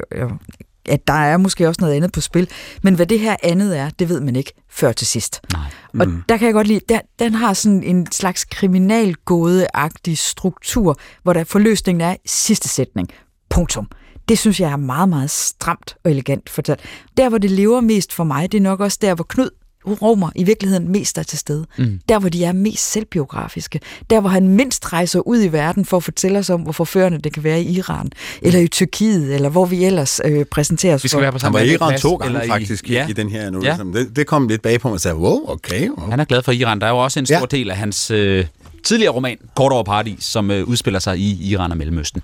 at 0.89 1.07
der 1.07 1.13
er 1.13 1.37
måske 1.37 1.67
også 1.67 1.81
noget 1.81 1.93
andet 1.93 2.11
på 2.11 2.21
spil. 2.21 2.49
Men 2.81 2.95
hvad 2.95 3.05
det 3.05 3.19
her 3.19 3.35
andet 3.43 3.77
er, 3.77 3.89
det 3.89 4.09
ved 4.09 4.19
man 4.19 4.35
ikke 4.35 4.53
før 4.69 4.91
til 4.91 5.07
sidst. 5.07 5.41
Nej. 5.53 5.61
Og 5.99 6.07
mm. 6.07 6.23
der 6.29 6.37
kan 6.37 6.45
jeg 6.45 6.53
godt 6.53 6.67
lide, 6.67 6.79
der, 6.89 6.99
den 7.19 7.33
har 7.33 7.53
sådan 7.53 7.83
en 7.83 8.11
slags 8.11 8.45
kriminalgåde-agtig 8.45 10.17
struktur, 10.17 10.97
hvor 11.23 11.33
der 11.33 11.43
forløsningen 11.43 12.01
er 12.01 12.15
sidste 12.25 12.69
sætning. 12.69 13.09
Punktum. 13.49 13.87
Det 14.29 14.39
synes 14.39 14.59
jeg 14.59 14.71
er 14.71 14.77
meget, 14.77 15.09
meget 15.09 15.29
stramt 15.29 15.95
og 16.03 16.11
elegant 16.11 16.49
fortalt. 16.49 16.81
Der, 17.17 17.29
hvor 17.29 17.37
det 17.37 17.51
lever 17.51 17.81
mest 17.81 18.13
for 18.13 18.23
mig, 18.23 18.51
det 18.51 18.57
er 18.57 18.61
nok 18.61 18.79
også 18.79 18.97
der, 19.01 19.15
hvor 19.15 19.25
Knud 19.29 19.49
romer 19.85 20.29
i 20.35 20.43
virkeligheden 20.43 20.91
mest 20.91 21.17
er 21.17 21.23
til 21.23 21.37
stede. 21.39 21.65
Mm. 21.77 21.99
Der, 22.09 22.19
hvor 22.19 22.29
de 22.29 22.43
er 22.45 22.51
mest 22.51 22.91
selvbiografiske. 22.91 23.79
Der, 24.09 24.19
hvor 24.19 24.29
han 24.29 24.47
mindst 24.47 24.93
rejser 24.93 25.19
ud 25.19 25.43
i 25.43 25.47
verden 25.47 25.85
for 25.85 25.97
at 25.97 26.03
fortælle 26.03 26.39
os 26.39 26.49
om, 26.49 26.61
hvor 26.61 26.71
forførende 26.71 27.17
det 27.19 27.33
kan 27.33 27.43
være 27.43 27.61
i 27.61 27.77
Iran, 27.77 28.09
eller 28.41 28.59
i 28.59 28.67
Tyrkiet, 28.67 29.35
eller 29.35 29.49
hvor 29.49 29.65
vi 29.65 29.85
ellers 29.85 30.21
øh, 30.25 30.45
præsenteres 30.45 31.03
Vi 31.03 31.07
skal 31.07 31.15
for. 31.17 31.21
være 31.21 31.31
på 31.31 31.35
Han 31.35 31.39
samme 31.39 31.59
var 31.59 31.65
i 31.65 31.73
Iran 31.73 31.99
to 31.99 32.15
gange 32.15 32.41
eller 32.41 32.53
faktisk 32.53 32.89
ja. 32.89 33.07
i, 33.07 33.09
i 33.09 33.13
den 33.13 33.29
her 33.29 33.49
nu. 33.49 33.63
Ja. 33.63 33.77
Ja. 33.77 33.83
Det, 33.99 34.15
det 34.15 34.27
kom 34.27 34.47
lidt 34.47 34.61
bag 34.61 34.79
på 34.81 34.87
mig 34.87 34.93
og 34.93 35.01
sagde, 35.01 35.17
wow, 35.17 35.39
okay. 35.49 35.89
wow. 35.89 36.09
Han 36.09 36.19
er 36.19 36.25
glad 36.25 36.43
for 36.43 36.51
Iran. 36.51 36.79
Der 36.81 36.85
er 36.87 36.91
jo 36.91 36.97
også 36.97 37.19
en 37.19 37.25
stor 37.25 37.35
Ja. 37.35 37.45
del 37.57 37.69
af 37.71 37.77
hans 37.77 38.11
øh, 38.11 38.45
tidligere 38.85 39.13
roman, 39.13 39.37
Kort 39.55 39.71
over 39.71 39.83
Paradis, 39.83 40.23
som 40.23 40.51
øh, 40.51 40.63
udspiller 40.67 40.99
sig 40.99 41.17
i 41.17 41.49
Iran 41.51 41.71
og 41.71 41.77
Mellemøsten. 41.77 42.21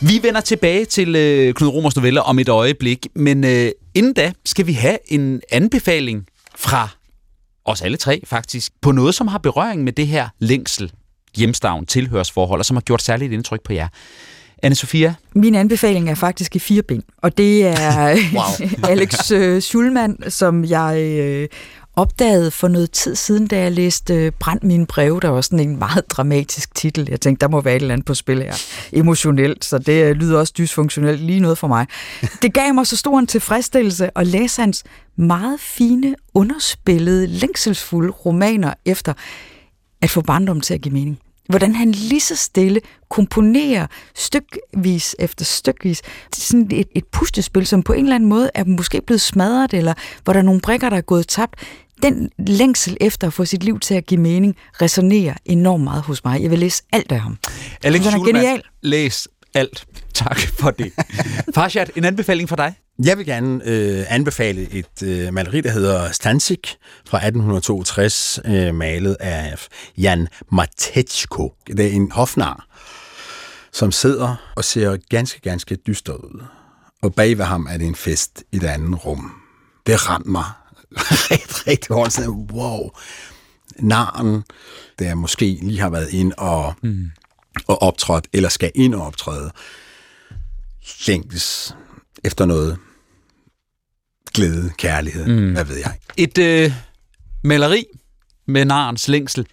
Vi 0.00 0.20
vender 0.22 0.40
tilbage 0.40 0.84
til 0.84 1.16
øh, 1.16 1.54
Knud 1.54 1.68
Romers 1.68 1.96
noveller 1.96 2.20
om 2.20 2.38
et 2.38 2.48
øjeblik, 2.48 3.06
men 3.14 3.44
øh, 3.44 3.70
inden 3.94 4.12
da 4.12 4.32
skal 4.44 4.66
vi 4.66 4.72
have 4.72 4.98
en 5.06 5.40
anbefaling 5.52 6.26
fra 6.56 6.88
os 7.64 7.82
alle 7.82 7.96
tre 7.96 8.22
faktisk, 8.26 8.72
på 8.82 8.92
noget, 8.92 9.14
som 9.14 9.28
har 9.28 9.38
berøring 9.38 9.84
med 9.84 9.92
det 9.92 10.06
her 10.06 10.28
længsel, 10.38 10.92
hjemstavn, 11.36 11.86
tilhørsforhold, 11.86 12.60
og 12.60 12.64
som 12.64 12.76
har 12.76 12.80
gjort 12.80 13.02
særligt 13.02 13.32
indtryk 13.32 13.60
på 13.64 13.72
jer. 13.72 13.88
anne 14.62 14.74
Sofia? 14.74 15.14
Min 15.34 15.54
anbefaling 15.54 16.10
er 16.10 16.14
faktisk 16.14 16.56
i 16.56 16.58
fire 16.58 16.82
ben, 16.82 17.02
og 17.22 17.38
det 17.38 17.66
er. 17.66 18.16
Alex 18.90 19.30
øh, 19.30 19.60
Schulman, 19.60 20.18
som 20.28 20.64
jeg 20.64 20.98
øh, 20.98 21.48
opdagede 21.96 22.50
for 22.50 22.68
noget 22.68 22.90
tid 22.90 23.14
siden, 23.14 23.46
da 23.46 23.60
jeg 23.60 23.72
læste 23.72 24.14
øh, 24.14 24.32
Brænd 24.40 24.62
mine 24.62 24.86
breve. 24.86 25.20
Der 25.20 25.28
var 25.28 25.40
sådan 25.40 25.60
en 25.60 25.78
meget 25.78 26.10
dramatisk 26.10 26.74
titel. 26.74 27.08
Jeg 27.10 27.20
tænkte, 27.20 27.40
der 27.40 27.50
må 27.50 27.60
være 27.60 27.76
et 27.76 27.80
eller 27.80 27.94
andet 27.94 28.06
på 28.06 28.14
spil 28.14 28.42
her. 28.42 28.54
Emotionelt, 28.92 29.64
så 29.64 29.78
det 29.78 30.04
øh, 30.04 30.16
lyder 30.16 30.38
også 30.38 30.52
dysfunktionelt. 30.58 31.20
Lige 31.20 31.40
noget 31.40 31.58
for 31.58 31.68
mig. 31.68 31.86
Det 32.42 32.54
gav 32.54 32.74
mig 32.74 32.86
så 32.86 32.96
stor 32.96 33.18
en 33.18 33.26
tilfredsstillelse 33.26 34.18
at 34.18 34.26
læse 34.26 34.60
hans 34.60 34.84
meget 35.16 35.60
fine, 35.60 36.14
underspillede, 36.34 37.26
længselsfulde 37.26 38.10
romaner 38.10 38.74
efter 38.84 39.12
at 40.02 40.10
få 40.10 40.20
barndommen 40.20 40.62
til 40.62 40.74
at 40.74 40.80
give 40.80 40.94
mening. 40.94 41.18
Hvordan 41.48 41.74
han 41.74 41.92
lige 41.92 42.20
så 42.20 42.36
stille 42.36 42.80
komponerer 43.10 43.86
stykvis 44.14 45.16
efter 45.18 45.44
stykvis 45.44 46.02
sådan 46.34 46.68
et, 46.72 46.88
et 46.94 47.04
puslespil, 47.06 47.66
som 47.66 47.82
på 47.82 47.92
en 47.92 48.04
eller 48.04 48.14
anden 48.14 48.28
måde 48.28 48.50
er 48.54 48.64
måske 48.64 49.00
blevet 49.06 49.20
smadret, 49.20 49.74
eller 49.74 49.94
hvor 50.24 50.32
der 50.32 50.40
er 50.40 50.44
nogle 50.44 50.60
brikker, 50.60 50.90
der 50.90 50.96
er 50.96 51.00
gået 51.00 51.28
tabt. 51.28 51.54
Den 52.02 52.30
længsel 52.38 52.96
efter 53.00 53.26
at 53.26 53.32
få 53.32 53.44
sit 53.44 53.64
liv 53.64 53.80
til 53.80 53.94
at 53.94 54.06
give 54.06 54.20
mening, 54.20 54.56
resonerer 54.82 55.34
enormt 55.44 55.84
meget 55.84 56.02
hos 56.02 56.24
mig. 56.24 56.42
Jeg 56.42 56.50
vil 56.50 56.58
læse 56.58 56.82
alt 56.92 57.12
af 57.12 57.20
ham. 57.20 57.38
Alex 57.82 58.02
Schulman, 58.02 58.34
genial. 58.34 58.62
læs 58.82 59.28
alt. 59.54 59.86
Tak 60.14 60.40
for 60.58 60.70
det. 60.70 60.92
Farshad, 61.54 61.86
en 61.96 62.04
anbefaling 62.04 62.48
fra 62.48 62.56
dig? 62.56 62.74
Jeg 63.04 63.18
vil 63.18 63.26
gerne 63.26 63.60
øh, 63.64 64.04
anbefale 64.08 64.72
et 64.72 65.02
øh, 65.02 65.32
maleri, 65.34 65.60
der 65.60 65.70
hedder 65.70 66.12
Stansik 66.12 66.76
fra 67.06 67.16
1862, 67.16 68.40
øh, 68.44 68.74
malet 68.74 69.16
af 69.20 69.58
Jan 69.98 70.28
Matejko. 70.52 71.54
Det 71.66 71.86
er 71.86 71.90
en 71.90 72.10
hofnar, 72.10 72.66
som 73.72 73.92
sidder 73.92 74.52
og 74.56 74.64
ser 74.64 74.96
ganske, 75.10 75.40
ganske 75.40 75.76
dyster 75.76 76.12
ud. 76.12 76.44
Og 77.02 77.14
bag 77.14 77.38
ved 77.38 77.44
ham 77.44 77.66
er 77.70 77.76
det 77.76 77.86
en 77.86 77.94
fest 77.94 78.44
i 78.52 78.58
det 78.58 78.66
andet 78.66 79.06
rum. 79.06 79.32
Det 79.86 80.10
ramte 80.10 80.30
mig 80.30 80.44
rigtig, 81.30 81.66
rigtig 81.66 81.94
hårdt. 81.94 82.12
Sådan, 82.12 82.30
wow. 82.30 82.90
Naren, 83.78 84.42
der 84.98 85.14
måske 85.14 85.58
lige 85.62 85.80
har 85.80 85.90
været 85.90 86.12
ind 86.12 86.32
og, 86.38 86.74
mm. 86.82 87.10
og 87.66 87.82
optrådt, 87.82 88.26
eller 88.32 88.48
skal 88.48 88.72
ind 88.74 88.94
og 88.94 89.06
optræde, 89.06 89.50
længes 91.06 91.74
efter 92.24 92.46
noget 92.46 92.78
glæde, 94.34 94.72
kærlighed, 94.78 95.26
mm. 95.26 95.52
hvad 95.52 95.64
ved 95.64 95.76
jeg. 95.76 95.98
Et 96.16 96.38
øh, 96.38 96.72
maleri 97.44 97.84
med 98.46 98.64
narens 98.64 99.08
længsel. 99.08 99.46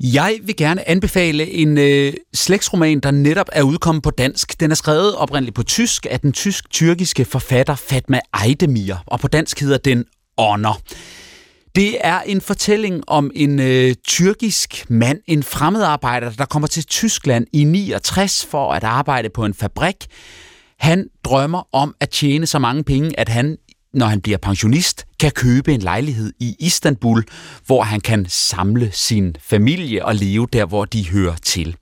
Jeg 0.00 0.38
vil 0.42 0.56
gerne 0.56 0.88
anbefale 0.88 1.50
en 1.50 1.78
øh, 1.78 2.12
slægtsroman, 2.34 3.00
der 3.00 3.10
netop 3.10 3.48
er 3.52 3.62
udkommet 3.62 4.02
på 4.02 4.10
dansk. 4.10 4.60
Den 4.60 4.70
er 4.70 4.74
skrevet 4.74 5.16
oprindeligt 5.16 5.54
på 5.54 5.62
tysk 5.62 6.06
af 6.10 6.20
den 6.20 6.32
tysk-tyrkiske 6.32 7.24
forfatter 7.24 7.74
Fatma 7.74 8.20
Eidemir, 8.44 8.94
og 9.06 9.20
på 9.20 9.28
dansk 9.28 9.60
hedder 9.60 9.78
den 9.78 10.04
Ånder. 10.38 10.80
Det 11.76 11.96
er 12.00 12.20
en 12.20 12.40
fortælling 12.40 13.02
om 13.06 13.30
en 13.34 13.60
øh, 13.60 13.94
tyrkisk 14.04 14.84
mand, 14.88 15.20
en 15.26 15.42
fremmedarbejder, 15.42 16.30
der 16.30 16.44
kommer 16.44 16.68
til 16.68 16.86
Tyskland 16.86 17.46
i 17.52 17.64
69 17.64 18.46
for 18.50 18.72
at 18.72 18.84
arbejde 18.84 19.30
på 19.30 19.44
en 19.44 19.54
fabrik. 19.54 20.06
Han 20.78 21.08
drømmer 21.24 21.68
om 21.72 21.94
at 22.00 22.10
tjene 22.10 22.46
så 22.46 22.58
mange 22.58 22.84
penge, 22.84 23.20
at 23.20 23.28
han, 23.28 23.58
når 23.94 24.06
han 24.06 24.20
bliver 24.20 24.38
pensionist, 24.38 25.06
kan 25.20 25.30
købe 25.30 25.74
en 25.74 25.80
lejlighed 25.80 26.32
i 26.40 26.56
Istanbul, 26.58 27.24
hvor 27.66 27.82
han 27.82 28.00
kan 28.00 28.26
samle 28.28 28.90
sin 28.92 29.36
familie 29.40 30.04
og 30.04 30.14
leve 30.14 30.48
der, 30.52 30.64
hvor 30.66 30.84
de 30.84 31.10
hører 31.10 31.36
til. 31.42 31.76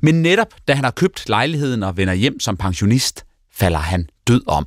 Men 0.00 0.22
netop 0.22 0.54
da 0.68 0.74
han 0.74 0.84
har 0.84 0.90
købt 0.90 1.28
lejligheden 1.28 1.82
og 1.82 1.96
vender 1.96 2.14
hjem 2.14 2.40
som 2.40 2.56
pensionist, 2.56 3.24
falder 3.52 3.78
han 3.78 4.08
død 4.26 4.42
om. 4.46 4.66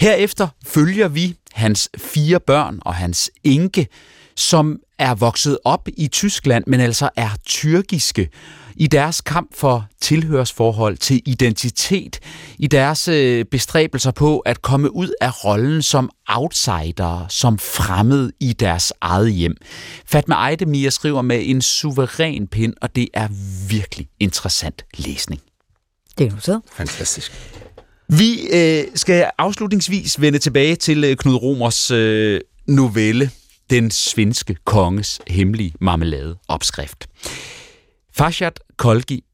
Herefter 0.00 0.48
følger 0.66 1.08
vi 1.08 1.36
hans 1.58 1.88
fire 1.98 2.40
børn 2.40 2.78
og 2.80 2.94
hans 2.94 3.30
enke, 3.44 3.86
som 4.36 4.78
er 4.98 5.14
vokset 5.14 5.58
op 5.64 5.88
i 5.96 6.08
Tyskland, 6.08 6.64
men 6.66 6.80
altså 6.80 7.08
er 7.16 7.30
tyrkiske, 7.46 8.28
i 8.76 8.86
deres 8.86 9.20
kamp 9.20 9.56
for 9.56 9.86
tilhørsforhold 10.00 10.96
til 10.96 11.22
identitet, 11.26 12.18
i 12.58 12.66
deres 12.66 13.08
øh, 13.08 13.44
bestræbelser 13.44 14.10
på 14.10 14.38
at 14.38 14.62
komme 14.62 14.94
ud 14.94 15.10
af 15.20 15.44
rollen 15.44 15.82
som 15.82 16.10
outsider, 16.28 17.26
som 17.28 17.58
fremmed 17.58 18.32
i 18.40 18.52
deres 18.52 18.92
eget 19.00 19.32
hjem. 19.32 19.56
Fatma 20.06 20.48
Eidemir 20.48 20.90
skriver 20.90 21.22
med 21.22 21.40
en 21.42 21.62
suveræn 21.62 22.46
pind, 22.46 22.74
og 22.82 22.96
det 22.96 23.08
er 23.14 23.28
virkelig 23.68 24.08
interessant 24.20 24.84
læsning. 24.98 25.40
Det 26.18 26.26
er 26.26 26.30
noteret. 26.30 26.62
Fantastisk. 26.72 27.32
Vi 28.08 28.48
øh, 28.52 28.84
skal 28.94 29.30
afslutningsvis 29.38 30.20
vende 30.20 30.38
tilbage 30.38 30.76
til 30.76 31.04
øh, 31.04 31.16
Knud 31.16 31.34
Romers 31.34 31.90
øh, 31.90 32.40
novelle, 32.66 33.30
Den 33.70 33.90
svenske 33.90 34.56
konges 34.64 35.20
hemmelige 35.26 35.74
marmeladeopskrift. 35.80 37.06
Fashat 38.12 38.60
Kolgi, 38.76 39.24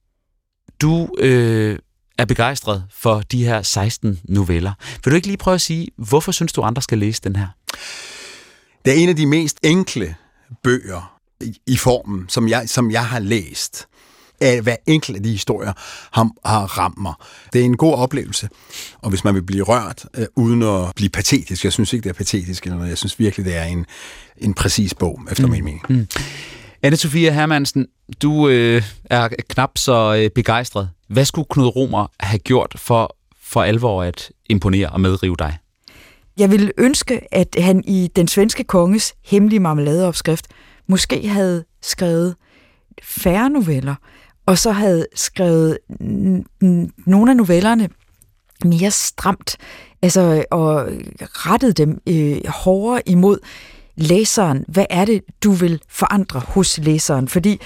du 0.80 1.08
øh, 1.18 1.78
er 2.18 2.24
begejstret 2.24 2.84
for 2.90 3.20
de 3.20 3.44
her 3.44 3.62
16 3.62 4.20
noveller. 4.24 4.72
Vil 5.04 5.10
du 5.10 5.16
ikke 5.16 5.26
lige 5.26 5.36
prøve 5.36 5.54
at 5.54 5.60
sige, 5.60 5.88
hvorfor 5.96 6.32
synes 6.32 6.52
du, 6.52 6.62
andre 6.62 6.82
skal 6.82 6.98
læse 6.98 7.22
den 7.24 7.36
her? 7.36 7.46
Det 8.84 8.92
er 8.92 8.96
en 8.96 9.08
af 9.08 9.16
de 9.16 9.26
mest 9.26 9.58
enkle 9.62 10.14
bøger 10.62 11.20
i, 11.40 11.58
i 11.66 11.76
formen, 11.76 12.28
som 12.28 12.48
jeg, 12.48 12.68
som 12.68 12.90
jeg 12.90 13.06
har 13.06 13.18
læst. 13.18 13.86
Af 14.40 14.62
hver 14.62 14.76
enkelt 14.86 15.16
af 15.16 15.22
de 15.22 15.30
historier 15.30 15.72
har, 16.12 16.30
har 16.44 16.78
ramt 16.78 16.98
mig. 16.98 17.14
Det 17.52 17.60
er 17.60 17.64
en 17.64 17.76
god 17.76 17.94
oplevelse, 17.94 18.48
og 18.98 19.10
hvis 19.10 19.24
man 19.24 19.34
vil 19.34 19.42
blive 19.42 19.62
rørt, 19.62 20.04
øh, 20.16 20.26
uden 20.36 20.62
at 20.62 20.94
blive 20.96 21.10
patetisk, 21.10 21.64
jeg 21.64 21.72
synes 21.72 21.92
ikke, 21.92 22.02
det 22.02 22.10
er 22.10 22.14
patetisk, 22.14 22.64
eller 22.64 22.76
noget, 22.76 22.90
jeg 22.90 22.98
synes 22.98 23.18
virkelig, 23.18 23.46
det 23.46 23.56
er 23.56 23.64
en, 23.64 23.86
en 24.38 24.54
præcis 24.54 24.94
bog, 24.94 25.20
efter 25.30 25.46
mm. 25.46 25.52
min 25.52 25.64
mening. 25.64 25.82
Mm. 25.88 26.06
Anne-Sophia 26.86 27.30
Hermansen, 27.30 27.86
du 28.22 28.48
øh, 28.48 28.82
er 29.04 29.28
knap 29.48 29.70
så 29.78 30.14
øh, 30.14 30.30
begejstret. 30.30 30.90
Hvad 31.08 31.24
skulle 31.24 31.46
Knud 31.50 31.66
Romer 31.66 32.06
have 32.20 32.38
gjort 32.38 32.74
for 32.76 33.16
for 33.42 33.62
alvor 33.62 34.02
at 34.02 34.30
imponere 34.48 34.88
og 34.88 35.00
medrive 35.00 35.36
dig? 35.38 35.58
Jeg 36.38 36.50
ville 36.50 36.72
ønske, 36.78 37.34
at 37.34 37.56
han 37.58 37.84
i 37.86 38.10
den 38.16 38.28
svenske 38.28 38.64
konges 38.64 39.14
hemmelige 39.24 39.60
marmeladeopskrift 39.60 40.46
måske 40.86 41.28
havde 41.28 41.64
skrevet 41.82 42.34
færre 43.02 43.50
noveller, 43.50 43.94
og 44.46 44.58
så 44.58 44.70
havde 44.70 45.06
skrevet 45.14 45.78
nogle 47.06 47.30
af 47.30 47.36
novellerne 47.36 47.88
mere 48.64 48.90
stramt, 48.90 49.56
altså 50.02 50.44
og 50.50 50.88
rettet 51.20 51.78
dem 51.78 52.00
øh, 52.08 52.40
hårdere 52.48 53.08
imod 53.08 53.38
læseren. 53.96 54.64
Hvad 54.68 54.86
er 54.90 55.04
det, 55.04 55.22
du 55.44 55.52
vil 55.52 55.80
forandre 55.88 56.40
hos 56.40 56.78
læseren? 56.78 57.28
Fordi 57.28 57.60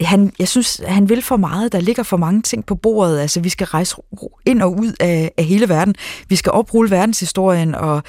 han, 0.00 0.32
jeg 0.38 0.48
synes, 0.48 0.80
han 0.86 1.08
vil 1.08 1.22
for 1.22 1.36
meget. 1.36 1.72
Der 1.72 1.80
ligger 1.80 2.02
for 2.02 2.16
mange 2.16 2.42
ting 2.42 2.66
på 2.66 2.74
bordet. 2.74 3.18
Altså, 3.20 3.40
vi 3.40 3.48
skal 3.48 3.66
rejse 3.66 3.96
ind 4.46 4.62
og 4.62 4.78
ud 4.78 4.92
af, 5.00 5.32
af 5.36 5.44
hele 5.44 5.68
verden. 5.68 5.94
Vi 6.28 6.36
skal 6.36 6.52
oprulle 6.52 6.90
verdenshistorien, 6.90 7.74
og 7.74 8.02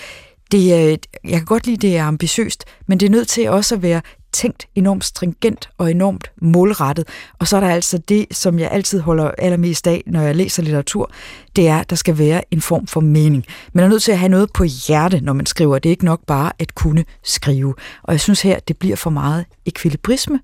det, 0.51 0.57
øh, 0.57 0.97
jeg 1.23 1.37
kan 1.37 1.45
godt 1.45 1.65
lide, 1.65 1.87
det 1.87 1.97
er 1.97 2.03
ambitiøst, 2.03 2.63
men 2.87 2.99
det 2.99 3.05
er 3.05 3.09
nødt 3.09 3.27
til 3.27 3.49
også 3.49 3.75
at 3.75 3.81
være 3.81 4.01
tænkt 4.33 4.67
enormt 4.75 5.05
stringent 5.05 5.69
og 5.77 5.91
enormt 5.91 6.31
målrettet. 6.41 7.07
Og 7.39 7.47
så 7.47 7.55
er 7.55 7.59
der 7.59 7.69
altså 7.69 7.97
det, 7.97 8.25
som 8.31 8.59
jeg 8.59 8.71
altid 8.71 8.99
holder 8.99 9.31
allermest 9.37 9.87
af, 9.87 10.03
når 10.05 10.21
jeg 10.21 10.35
læser 10.35 10.63
litteratur, 10.63 11.11
det 11.55 11.67
er, 11.67 11.77
at 11.77 11.89
der 11.89 11.95
skal 11.95 12.17
være 12.17 12.41
en 12.51 12.61
form 12.61 12.87
for 12.87 13.01
mening. 13.01 13.45
Man 13.73 13.83
er 13.83 13.87
nødt 13.87 14.03
til 14.03 14.11
at 14.11 14.19
have 14.19 14.29
noget 14.29 14.49
på 14.53 14.63
hjerte, 14.63 15.19
når 15.21 15.33
man 15.33 15.45
skriver. 15.45 15.79
Det 15.79 15.89
er 15.89 15.91
ikke 15.91 16.05
nok 16.05 16.25
bare 16.27 16.51
at 16.59 16.75
kunne 16.75 17.05
skrive. 17.23 17.75
Og 18.03 18.13
jeg 18.13 18.19
synes 18.21 18.41
her, 18.41 18.59
det 18.59 18.77
bliver 18.77 18.95
for 18.95 19.09
meget 19.09 19.45
ekvilibrisme, 19.65 20.39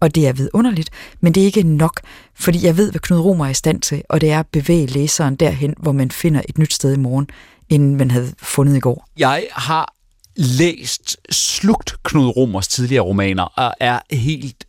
og 0.00 0.14
det 0.14 0.28
er 0.28 0.32
vidunderligt, 0.32 0.90
men 1.20 1.34
det 1.34 1.40
er 1.40 1.44
ikke 1.44 1.62
nok, 1.62 2.00
fordi 2.34 2.66
jeg 2.66 2.76
ved, 2.76 2.90
hvad 2.90 3.00
Knud 3.00 3.18
Romer 3.18 3.46
er 3.46 3.50
i 3.50 3.54
stand 3.54 3.80
til, 3.80 4.02
og 4.08 4.20
det 4.20 4.30
er 4.30 4.40
at 4.40 4.46
bevæge 4.46 4.86
læseren 4.86 5.36
derhen, 5.36 5.74
hvor 5.78 5.92
man 5.92 6.10
finder 6.10 6.42
et 6.48 6.58
nyt 6.58 6.72
sted 6.72 6.94
i 6.94 6.98
morgen, 6.98 7.28
end 7.68 7.94
man 7.94 8.10
havde 8.10 8.32
fundet 8.38 8.76
i 8.76 8.80
går. 8.80 9.08
Jeg 9.16 9.46
har 9.52 9.94
læst 10.36 11.16
slugt 11.30 11.94
Knud 12.02 12.26
Romers 12.26 12.68
tidligere 12.68 13.04
romaner 13.04 13.42
og 13.42 13.74
er 13.80 14.00
helt 14.10 14.64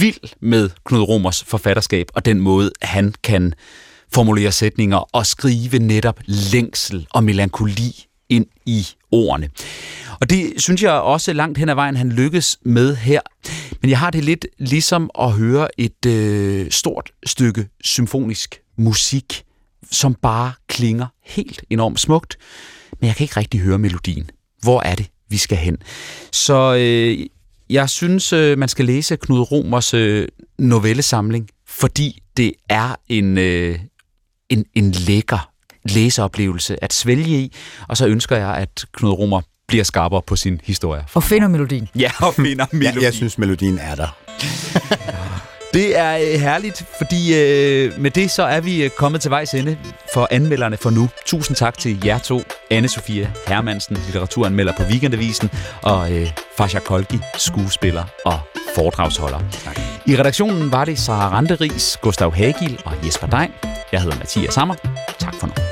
vild 0.00 0.40
med 0.40 0.70
Knud 0.84 1.00
Romers 1.00 1.44
forfatterskab 1.44 2.06
og 2.14 2.24
den 2.24 2.40
måde, 2.40 2.72
han 2.82 3.14
kan 3.22 3.54
formulere 4.12 4.52
sætninger 4.52 4.96
og 4.96 5.26
skrive 5.26 5.78
netop 5.78 6.20
længsel 6.26 7.06
og 7.10 7.24
melankoli 7.24 8.06
ind 8.28 8.46
i 8.66 8.86
ordene. 9.10 9.50
Og 10.20 10.30
det 10.30 10.52
synes 10.56 10.82
jeg 10.82 10.92
også 10.92 11.32
langt 11.32 11.58
hen 11.58 11.68
ad 11.68 11.74
vejen, 11.74 11.96
han 11.96 12.12
lykkes 12.12 12.58
med 12.64 12.96
her. 12.96 13.20
Men 13.80 13.90
jeg 13.90 13.98
har 13.98 14.10
det 14.10 14.24
lidt 14.24 14.46
ligesom 14.58 15.10
at 15.18 15.32
høre 15.32 15.80
et 15.80 16.06
øh, 16.06 16.70
stort 16.70 17.10
stykke 17.26 17.68
symfonisk 17.84 18.60
musik, 18.78 19.44
som 19.90 20.14
bare 20.14 20.52
klinger 20.68 21.06
helt 21.24 21.64
enormt 21.70 22.00
smukt, 22.00 22.36
men 23.00 23.06
jeg 23.06 23.16
kan 23.16 23.24
ikke 23.24 23.36
rigtig 23.36 23.60
høre 23.60 23.78
melodien. 23.78 24.30
Hvor 24.62 24.82
er 24.82 24.94
det, 24.94 25.06
vi 25.28 25.36
skal 25.36 25.58
hen? 25.58 25.76
Så 26.32 26.74
øh, 26.74 27.26
jeg 27.70 27.90
synes, 27.90 28.32
øh, 28.32 28.58
man 28.58 28.68
skal 28.68 28.84
læse 28.84 29.16
Knud 29.16 29.40
Romers 29.52 29.94
øh, 29.94 30.28
novellesamling, 30.58 31.48
fordi 31.68 32.22
det 32.36 32.52
er 32.68 32.94
en, 33.08 33.38
øh, 33.38 33.78
en, 34.48 34.64
en 34.74 34.90
lækker 34.90 35.50
læseoplevelse 35.84 36.84
at 36.84 36.92
svælge 36.92 37.38
i, 37.42 37.52
og 37.88 37.96
så 37.96 38.06
ønsker 38.06 38.36
jeg, 38.36 38.56
at 38.56 38.84
Knud 38.92 39.10
Romer 39.10 39.40
bliver 39.68 39.84
skarpere 39.84 40.22
på 40.26 40.36
sin 40.36 40.60
historie. 40.64 41.04
Og 41.14 41.22
finder 41.22 41.48
melodien. 41.48 41.88
Ja, 41.94 42.10
og 42.20 42.34
finder 42.34 42.66
melodien. 42.72 42.94
jeg, 42.94 43.02
jeg 43.02 43.14
synes, 43.14 43.38
melodien 43.38 43.78
er 43.78 43.94
der. 43.94 44.16
Det 45.74 45.98
er 45.98 46.16
øh, 46.16 46.40
herligt, 46.40 46.84
fordi 46.98 47.34
øh, 47.34 48.00
med 48.00 48.10
det 48.10 48.30
så 48.30 48.42
er 48.42 48.60
vi 48.60 48.84
øh, 48.84 48.90
kommet 48.90 49.20
til 49.20 49.30
vejs 49.30 49.54
ende 49.54 49.76
for 50.14 50.28
anmelderne 50.30 50.76
for 50.76 50.90
nu. 50.90 51.08
Tusind 51.26 51.56
tak 51.56 51.78
til 51.78 52.04
jer 52.04 52.18
to, 52.18 52.42
Anne-Sophia 52.72 53.26
Hermansen, 53.48 53.96
litteraturanmelder 53.96 54.72
på 54.76 54.82
Weekendavisen, 54.82 55.50
og 55.82 56.12
øh, 56.12 56.30
Fasha 56.58 56.78
Kolki, 56.78 57.18
skuespiller 57.36 58.04
og 58.24 58.38
foredragsholder. 58.74 59.38
Tak. 59.64 59.80
I 60.06 60.16
redaktionen 60.16 60.72
var 60.72 60.84
det 60.84 60.98
Sara 60.98 61.28
Randeris, 61.36 61.98
Gustav 62.02 62.34
Hagil 62.34 62.80
og 62.84 62.92
Jesper 63.06 63.26
Dein. 63.26 63.50
Jeg 63.92 64.02
hedder 64.02 64.16
Mathias 64.16 64.54
Sammer. 64.54 64.74
Tak 65.18 65.34
for 65.34 65.46
nu. 65.46 65.71